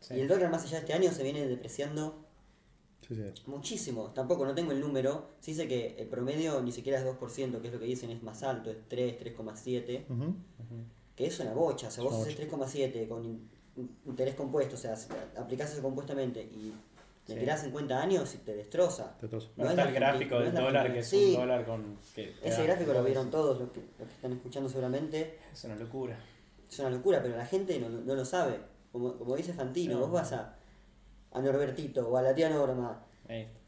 [0.00, 0.14] Sí.
[0.14, 2.24] Y el dólar más allá de este año se viene depreciando
[3.06, 3.22] sí, sí.
[3.46, 4.10] muchísimo.
[4.14, 5.30] Tampoco, no tengo el número.
[5.40, 8.22] Se dice que el promedio ni siquiera es 2%, que es lo que dicen, es
[8.22, 10.14] más alto, es 3, 3,7 Ujú.
[10.24, 10.34] Ujú.
[11.16, 11.88] que es una bocha.
[11.88, 13.48] O sea, vos haces 3,7 con in-
[14.06, 16.72] interés compuesto, o sea, si aplicás eso compuestamente y
[17.28, 17.40] le Sí.
[17.40, 19.14] tirás 50 años y te destroza.
[19.20, 19.50] Te trozo.
[19.56, 21.98] No es está el gráfico del dólar, que es un dólar con...
[22.14, 25.38] Que Ese gráfico lo vieron todos los que, los que están escuchando seguramente.
[25.52, 26.18] Es una locura.
[26.70, 28.58] Es una locura, pero la gente no, no lo sabe.
[28.92, 30.00] Como, como dice Fantino, No.
[30.00, 30.56] vos vas a,
[31.32, 33.02] a Norbertito o a la tía Norma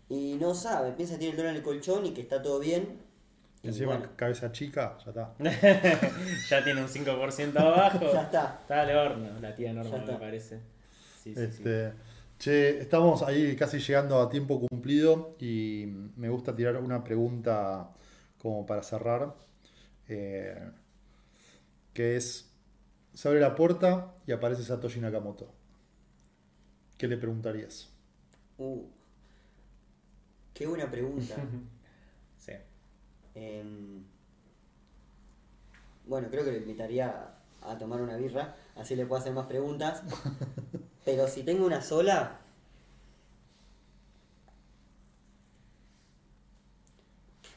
[0.08, 2.58] y no sabe, piensa que tiene el dólar en el colchón y que está todo
[2.58, 2.98] bien.
[3.62, 5.34] Y Encima, bueno, cabeza chica, ya está.
[6.48, 8.12] ya tiene un 5% abajo.
[8.12, 8.58] ya está.
[8.62, 10.60] Está al horno, la tía Norma, me parece.
[11.22, 11.42] Sí, sí, sí.
[11.42, 11.92] Este,
[12.38, 15.84] che, estamos ahí casi llegando a tiempo cumplido y
[16.16, 17.90] me gusta tirar una pregunta
[18.38, 19.34] como para cerrar,
[20.08, 20.70] eh,
[21.92, 22.49] que es,
[23.14, 25.52] se abre la puerta y aparece Satoshi Nakamoto.
[26.98, 27.88] ¿Qué le preguntarías?
[28.58, 28.84] Uh,
[30.54, 31.36] qué buena pregunta.
[32.38, 32.52] Sí.
[33.34, 34.02] Em,
[36.06, 37.11] bueno, creo que lo invitaría
[37.62, 40.02] a, a tomar una birra, así le puedo hacer más preguntas.
[41.04, 42.38] Pero si tengo una sola...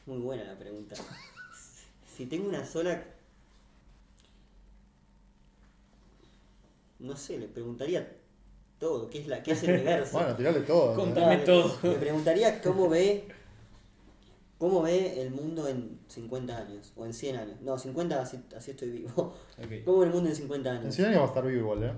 [0.06, 0.96] Muy buena la pregunta.
[2.06, 3.02] Si tengo una sola...
[7.04, 8.16] No sé, le preguntaría
[8.78, 10.12] todo, ¿qué es, la, qué es el universo?
[10.18, 10.94] Bueno, tirale todo.
[10.94, 11.78] Contame No, todo.
[11.82, 13.28] Le, le preguntaría cómo ve
[14.58, 17.60] cómo ve el mundo en 50 años o en 100 años.
[17.60, 19.34] No, 50 así, así estoy vivo.
[19.84, 20.94] ¿Cómo ve el mundo en 50 En años?
[20.94, 21.92] 100 años va a estar vivo igual, ¿eh?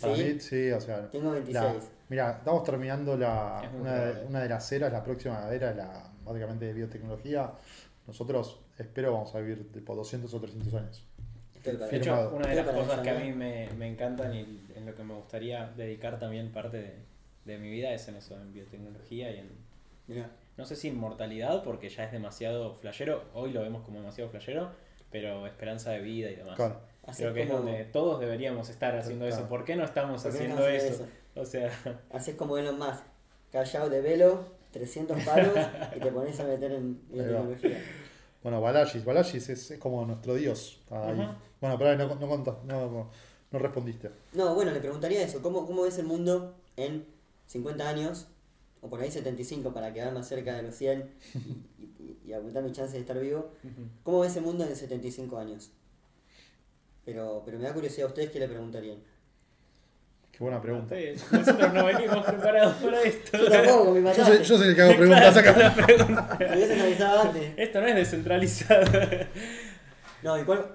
[0.00, 0.24] Para ¿Sí?
[0.24, 1.10] mí, sí, o sea.
[1.10, 1.54] Tengo 26.
[1.54, 1.74] la-
[2.08, 4.26] mira, estamos terminando la, Es muy una, de, probable.
[4.28, 7.52] una de las eras, la próxima era la, básicamente de biotecnología.
[8.06, 11.04] Nosotros, espero, vamos a vivir tipo 200 o 300 años.
[11.64, 14.40] De hecho, una de las cosas que a mí me, me encantan y
[14.74, 16.94] en lo que me gustaría dedicar también parte de,
[17.44, 19.48] de mi vida es en eso, en biotecnología y en,
[20.06, 20.30] Mirá.
[20.56, 24.70] no sé si inmortalidad, porque ya es demasiado flashero, hoy lo vemos como demasiado flashero,
[25.10, 26.56] pero esperanza de vida y demás.
[26.56, 26.80] Claro.
[27.16, 29.40] Creo que es donde todos deberíamos estar haciendo Claro.
[29.40, 29.48] eso.
[29.48, 31.06] ¿Por qué no estamos ¿Por qué no haciendo hacen eso?
[31.34, 31.70] O sea,
[32.12, 33.02] Haces como Elon Musk,
[33.50, 35.54] callado de velo, 300 palos
[35.96, 37.78] y te pones a meter en biotecnología.
[38.48, 40.80] Bueno, Balashis, Balashis es, es como nuestro dios.
[40.90, 41.18] Ahí.
[41.60, 43.10] Bueno, pero no, no, contás- no,
[43.52, 44.10] no, respondiste.
[44.32, 47.04] No, bueno, le preguntaría eso, ¿cómo, cómo ves el mundo en
[47.46, 48.26] 50 años
[48.80, 51.10] o por ahí 75 para quedar más cerca de los 100
[51.78, 53.50] y, y, y aumentar mi chance de estar vivo.
[54.02, 55.70] ¿Cómo ves ese mundo en 75 años?
[57.04, 58.98] Pero, pero me da curiosidad a ustedes qué le preguntarían.
[60.38, 60.94] Qué buena pregunta.
[60.94, 63.38] Ustedes- Nosotros no venimos preparados para esto.
[63.38, 64.36] Yo tampoco, me Yo mataste.
[64.36, 65.74] soy, yo soy el que hago preguntas acá.
[66.38, 67.52] Me hubiesen avisado antes.
[67.56, 68.84] Esto no es descentralizado.
[70.22, 70.66] No, ¿y cuál?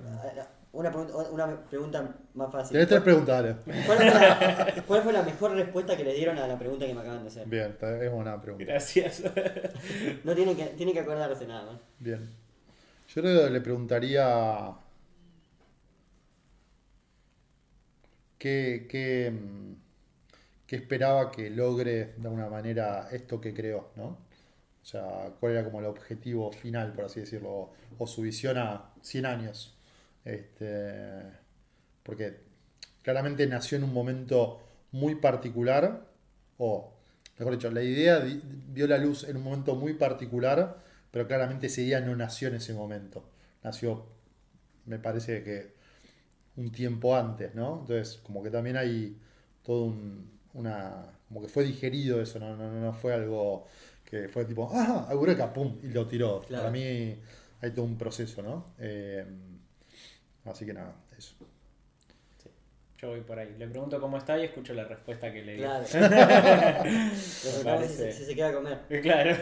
[0.73, 2.71] Una pregunta, una pregunta más fácil.
[2.73, 3.55] Tenés tres preguntas, dale.
[3.85, 6.93] ¿Cuál fue, la, cuál fue la mejor respuesta que le dieron a la pregunta que
[6.95, 7.45] me acaban de hacer?
[7.47, 8.65] Bien, es buena pregunta.
[8.65, 9.21] Gracias.
[10.23, 11.75] No tienen que, tienen que acordarse nada más.
[11.99, 12.27] Bien.
[13.15, 14.71] Yo le preguntaría.
[18.43, 19.75] ¿Qué, qué, mm,
[20.67, 24.05] qué esperaba que logre de alguna manera esto que creó, ¿no?
[24.81, 28.91] O sea, cuál era como el objetivo final, por así decirlo, o su visión a
[29.01, 29.77] 100 años.
[30.25, 31.23] Este,
[32.03, 32.41] porque
[33.01, 36.05] claramente nació en un momento muy particular,
[36.57, 36.93] o
[37.39, 38.21] mejor dicho, la idea
[38.67, 42.55] vio la luz en un momento muy particular, pero claramente esa idea no nació en
[42.55, 43.23] ese momento.
[43.63, 44.05] Nació,
[44.85, 45.81] me parece que
[46.57, 47.79] un tiempo antes, ¿no?
[47.81, 49.17] Entonces, como que también hay
[49.63, 51.05] todo un, una...
[51.27, 53.65] como que fue digerido eso, no, no, no no fue algo
[54.05, 55.07] que fue tipo, ¡ah!
[55.11, 55.77] Eureka, ¡pum!
[55.81, 56.41] y lo tiró.
[56.41, 56.63] Claro.
[56.65, 57.15] Para mí
[57.61, 58.65] hay todo un proceso, ¿no?
[58.77, 59.25] Eh,
[60.45, 61.35] así que nada, eso.
[62.99, 63.53] Yo voy por ahí.
[63.57, 65.65] Le pregunto cómo está y escucho la respuesta que le dio.
[65.65, 65.85] Claro.
[67.15, 68.79] Si, se- si se queda a comer.
[69.01, 69.35] Claro.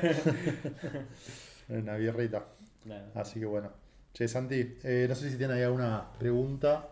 [1.69, 2.45] Una birrita.
[2.85, 3.11] Nada.
[3.15, 3.71] Así que bueno.
[4.13, 6.89] Che, Santi, eh, no sé si tienen ahí alguna pregunta.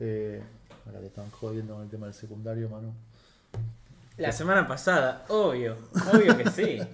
[0.00, 0.42] Eh,
[0.86, 2.92] ahora que están jodiendo con el tema del secundario, Manu.
[4.16, 5.76] La semana pasada, obvio.
[6.12, 6.78] Obvio que sí.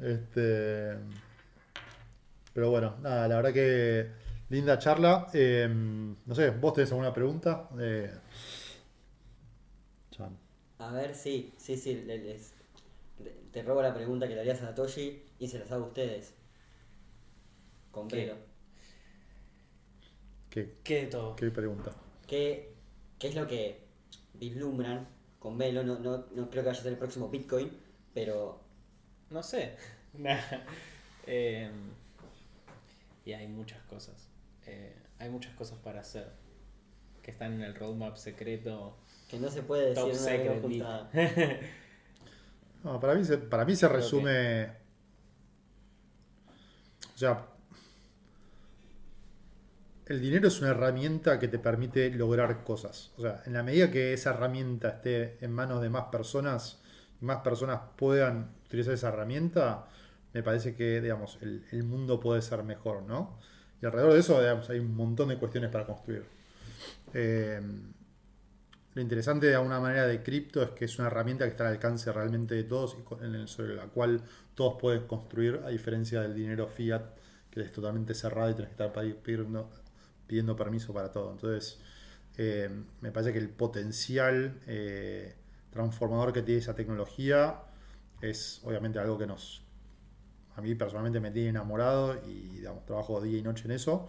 [0.00, 0.96] Este,
[2.54, 4.08] pero bueno, nada, la verdad que
[4.48, 5.26] linda charla.
[5.32, 7.68] Eh, no sé, ¿vos tenés alguna pregunta?
[7.80, 8.08] Eh,
[10.12, 10.38] Chan.
[10.78, 11.96] A ver, sí, sí, sí.
[12.06, 12.52] le- les-
[13.52, 16.32] te- robo la pregunta que le harías a Toshi y se las hago a ustedes.
[17.90, 18.18] Con ¿Qué?
[18.18, 18.34] pelo.
[20.50, 21.36] ¿Qué, ¿Qué de todo?
[21.36, 21.92] qué pregunta?
[22.26, 22.72] ¿Qué,
[23.18, 23.80] ¿Qué es lo que
[24.34, 25.06] vislumbran
[25.38, 25.82] con Velo?
[25.82, 27.70] No, no, no creo que vaya a ser el próximo Bitcoin,
[28.14, 28.60] pero
[29.30, 29.76] No sé.
[30.14, 30.40] Nah.
[31.26, 31.70] Eh,
[33.26, 34.28] y hay muchas cosas.
[34.64, 36.32] Eh, hay muchas cosas para hacer.
[37.22, 38.96] Que están en el roadmap secreto.
[39.30, 41.60] que no se puede decir una secret.
[42.84, 44.68] No, para mí se, para mí se resume.
[47.14, 47.46] O sea.
[50.08, 53.12] El dinero es una herramienta que te permite lograr cosas.
[53.18, 56.80] O sea, en la medida que esa herramienta esté en manos de más personas
[57.20, 59.86] y más personas puedan utilizar esa herramienta,
[60.32, 63.38] me parece que, digamos, el, mundo puede ser mejor, ¿no?
[63.82, 66.24] Y alrededor de eso, digamos, hay un montón de cuestiones para construir.
[67.12, 67.60] Eh,
[68.94, 71.74] lo interesante de alguna manera de cripto es que es una herramienta que está al
[71.74, 74.22] alcance realmente de todos y sobre la cual
[74.54, 77.02] todos pueden construir, a diferencia del dinero fiat,
[77.50, 79.70] que es totalmente cerrado y tienes que estar pidiendo,
[80.28, 81.32] pidiendo permiso para todo.
[81.32, 81.80] Entonces,
[82.38, 82.70] eh,
[83.02, 85.36] me parece que el potencial eh,
[85.72, 87.62] transformador que tiene esa tecnología
[88.22, 89.62] es obviamente algo que nos,
[90.56, 94.08] a mí personalmente me tiene enamorado y digamos, trabajo día y noche en eso,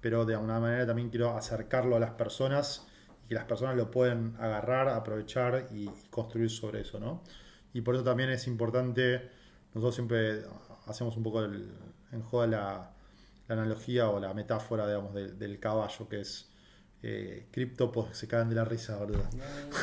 [0.00, 2.86] pero de alguna manera también quiero acercarlo a las personas
[3.24, 7.22] y que las personas lo pueden agarrar, aprovechar y, y construir sobre eso, ¿no?
[7.74, 9.30] Y por eso también es importante,
[9.74, 10.42] nosotros siempre
[10.86, 11.72] hacemos un poco el-
[12.12, 12.95] en joda la,
[13.48, 16.50] la analogía o la metáfora, digamos, del, del caballo, que es
[17.02, 19.22] eh, cripto, pues se caen de la risa, boludo.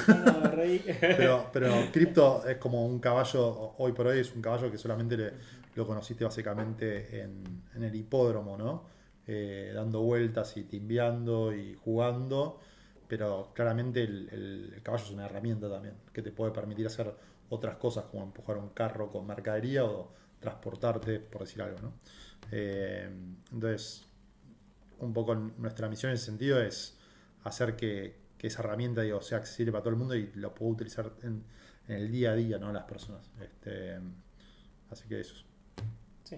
[0.08, 0.80] No, no, reí.
[1.00, 5.16] Pero, pero cripto es como un caballo, hoy por hoy es un caballo que solamente
[5.16, 5.34] le-
[5.76, 7.44] lo conociste básicamente en,
[7.76, 8.86] en el hipódromo, ¿no?
[9.28, 12.60] Eh, dando vueltas y timbiando y jugando,
[13.08, 17.14] pero claramente el, el- el caballo es una herramienta también que te puede permitir hacer
[17.50, 20.12] otras cosas como empujar un carro con mercadería o
[20.44, 21.94] transportarte, por decir algo, ¿no?
[22.52, 23.10] Eh,
[23.52, 24.06] entonces,
[25.00, 26.98] un poco nuestra misión en ese sentido es
[27.44, 30.72] hacer que, que esa herramienta digo, sea accesible para todo el mundo y lo pueda
[30.72, 31.44] utilizar en,
[31.88, 32.72] en el día a día, ¿no?
[32.74, 33.32] Las personas.
[33.42, 33.98] Este,
[34.92, 35.36] así que eso.
[36.24, 36.38] Sí.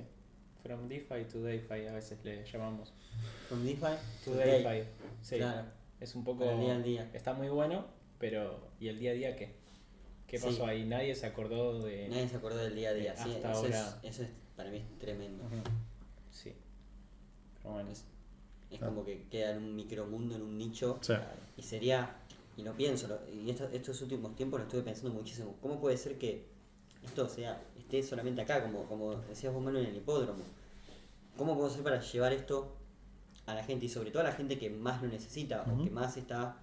[0.64, 2.94] From DeFi to DeFi a veces le llamamos.
[3.48, 3.96] From DeFi
[4.26, 4.88] To to DeFi.
[5.22, 5.38] Sí.
[5.38, 5.68] Claro.
[6.00, 6.46] Es un poco.
[6.46, 7.10] Para el día al día.
[7.14, 7.86] Está muy bueno,
[8.20, 8.70] pero.
[8.80, 9.65] ¿Y el día a día qué?
[10.28, 10.46] ¿Qué Sí.
[10.46, 10.86] pasó ahí?
[10.86, 12.08] Nadie se acordó de.
[12.10, 13.16] Nadie se acordó del día a día.
[13.16, 14.00] Sí, hasta eso, ahora.
[14.04, 15.44] Es, eso es, para mí es tremendo.
[16.32, 16.54] Sí.
[17.62, 17.90] Pero bueno.
[17.92, 18.04] Es,
[18.72, 18.86] es Ah.
[18.88, 20.98] como que queda en un micromundo, en un nicho.
[21.02, 21.14] Sí.
[21.58, 22.16] Y sería,
[22.58, 25.56] y lo pienso, lo- y esto- estos últimos tiempos lo estuve pensando muchísimo.
[25.62, 26.46] ¿Cómo puede ser que
[27.04, 30.44] esto sea, esté solamente acá, como, como decías vos, Manu, en el hipódromo?
[31.38, 32.76] ¿Cómo podemos hacer para llevar esto
[33.46, 35.90] a la gente y sobre todo a la gente que más lo necesita o que
[35.92, 36.58] más está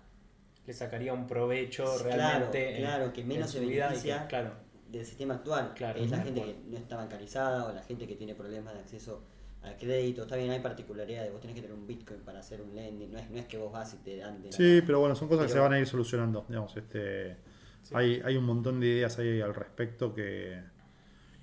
[0.66, 2.76] Le sacaría un provecho Claro, realmente.
[2.76, 4.26] en- claro, que en menos se beneficia.
[4.28, 4.54] claro.
[4.92, 5.72] del sistema actual.
[5.74, 6.52] Claro, es la gente cual.
[6.52, 9.24] que no está bancarizada o la gente que tiene problemas de acceso
[9.62, 10.22] al crédito.
[10.24, 11.32] Está bien, hay particularidades.
[11.32, 13.10] Vos tenés que tener un Bitcoin para hacer un lending.
[13.10, 14.82] No es, no es que vos vas y te dan de la Sí, nada.
[14.84, 16.44] pero bueno, son cosas que se van a ir solucionando.
[16.46, 17.36] Digamos, este,
[17.82, 17.94] Sí.
[17.96, 20.62] hay, hay un montón de ideas ahí al respecto que,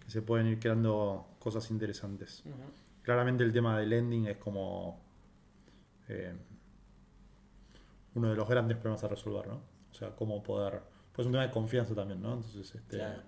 [0.06, 2.44] que se pueden ir creando cosas interesantes.
[3.02, 5.02] Claramente el tema del lending es como
[6.08, 6.36] eh,
[8.16, 9.62] uno de los grandes problemas a resolver, ¿no?
[9.92, 10.82] O sea, cómo poder...
[11.12, 12.34] Pues es un tema de confianza también, ¿no?
[12.34, 13.22] Entonces, este, Claro.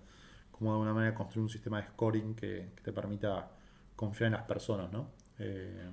[0.52, 3.50] cómo de alguna manera construir un sistema de scoring que, que te permita
[3.96, 5.10] confiar en las personas, ¿no?
[5.40, 5.90] Eh,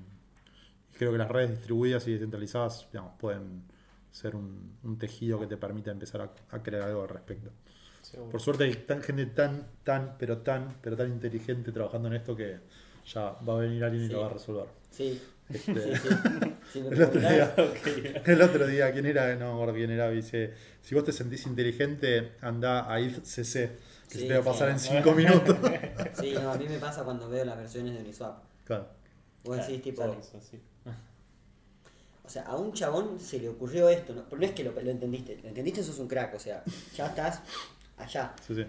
[0.93, 3.65] y creo que las redes distribuidas y descentralizadas, digamos, pueden
[4.11, 7.51] ser un, un tejido que te permita empezar a, a crear algo al respecto.
[8.03, 8.31] Seguro.
[8.31, 12.35] Por suerte hay tan, gente tan, tan, pero tan, pero tan inteligente trabajando en esto
[12.37, 12.59] que
[13.07, 14.67] ya va a venir alguien y lo va a resolver.
[14.91, 16.55] Sí, Este, sí, sí.
[16.73, 17.55] Si el, otro día,
[18.27, 19.35] el otro día, ¿quién era?
[19.37, 20.11] No acuerdo quién era.
[20.11, 24.45] Dice: Si vos te sentís inteligente, anda a IFCC, que Sí, se te va a
[24.45, 24.89] pasar sí.
[24.89, 25.57] en 5 minutos.
[26.21, 28.43] Sí, no, a mí me pasa cuando veo las versiones de Uniswap.
[28.65, 28.89] claro.
[29.45, 30.61] Vos Claro, decís, tipo, sale eso, sí.
[32.25, 34.25] o sea, a un chabón se le ocurrió esto, ¿no?
[34.29, 36.63] pero no es que lo, lo entendiste, lo entendiste, sos un crack, o sea,
[36.95, 37.41] ya estás
[37.97, 38.35] allá.
[38.47, 38.67] Sí, sí.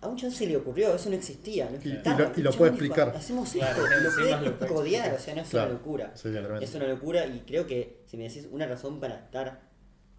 [0.00, 2.52] A un chabón se le ocurrió, eso no existía, no Y- y lo- y lo
[2.52, 3.08] puede dijo, explicar.
[3.16, 5.70] Hacemos Claro, esto, y lo puede lo codear, o sea, no es Claro.
[5.70, 6.12] una locura.
[6.16, 6.28] Sí.
[6.60, 9.62] Es una locura y creo que si me decís una razón para estar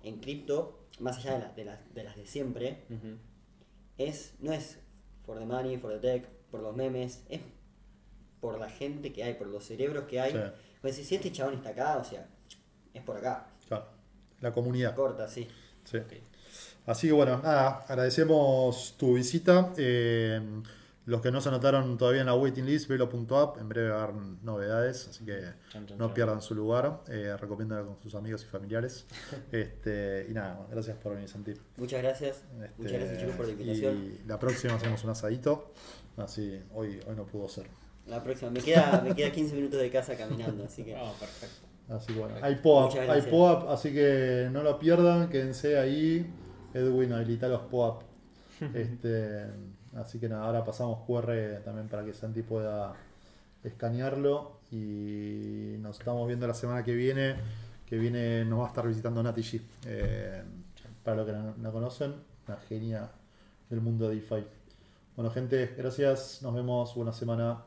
[0.03, 2.84] en cripto, más allá de, la- de, las, de las de siempre,
[3.97, 4.78] es no es
[5.25, 7.41] for the money, for the tech, por los memes, es
[8.39, 10.32] por la gente que hay, por los cerebros que hay.
[10.32, 10.39] Sí.
[10.82, 12.28] Pues si este chabón está acá, o sea,
[12.93, 13.86] es por acá, Claro.
[14.41, 14.95] La comunidad.
[14.95, 15.47] corta, sí.
[15.84, 15.97] Sí.
[15.97, 16.13] Ok.
[16.88, 19.74] Así que bueno, nada, agradecemos tu visita.
[19.78, 20.42] Eh,
[21.06, 24.04] los que no se anotaron todavía en la waiting list, velo.app, en breve va a
[24.04, 25.42] haber novedades, así que
[25.98, 27.02] no pierdan su lugar.
[27.10, 29.06] Eh, recomiéndalo con sus amigos y familiares.
[29.52, 31.54] este, y nada, gracias por venir, Santi.
[31.76, 32.44] Muchas gracias.
[32.62, 33.98] Este, Muchas gracias chicos por la invitación.
[33.98, 35.74] Y la próxima hacemos un asadito.
[36.16, 37.68] Así, hoy, hoy no pudo ser.
[38.06, 41.68] La próxima, me queda, me queda 15 minutos de casa caminando, así que Oh, perfecto.
[41.90, 43.22] Así que bueno, hay POAP, hay.
[43.24, 46.26] POAP, así que no lo pierdan, quédense ahí.
[46.80, 48.03] Edwin habilita los POAP.
[48.73, 49.45] Este,
[49.95, 52.95] así que nada, ahora pasamos QR también para que Santi pueda
[53.63, 54.57] escanearlo.
[54.71, 57.36] Y nos estamos viendo la semana que viene.
[57.86, 59.61] Que viene, nos va a estar visitando Nati G.
[59.86, 60.41] Eh,
[61.03, 62.15] para los que no, no conocen,
[62.47, 63.09] una genia
[63.69, 64.43] del mundo de DeFi.
[65.15, 66.41] Bueno, gente, gracias.
[66.41, 66.95] Nos vemos.
[66.95, 67.63] Buena semana.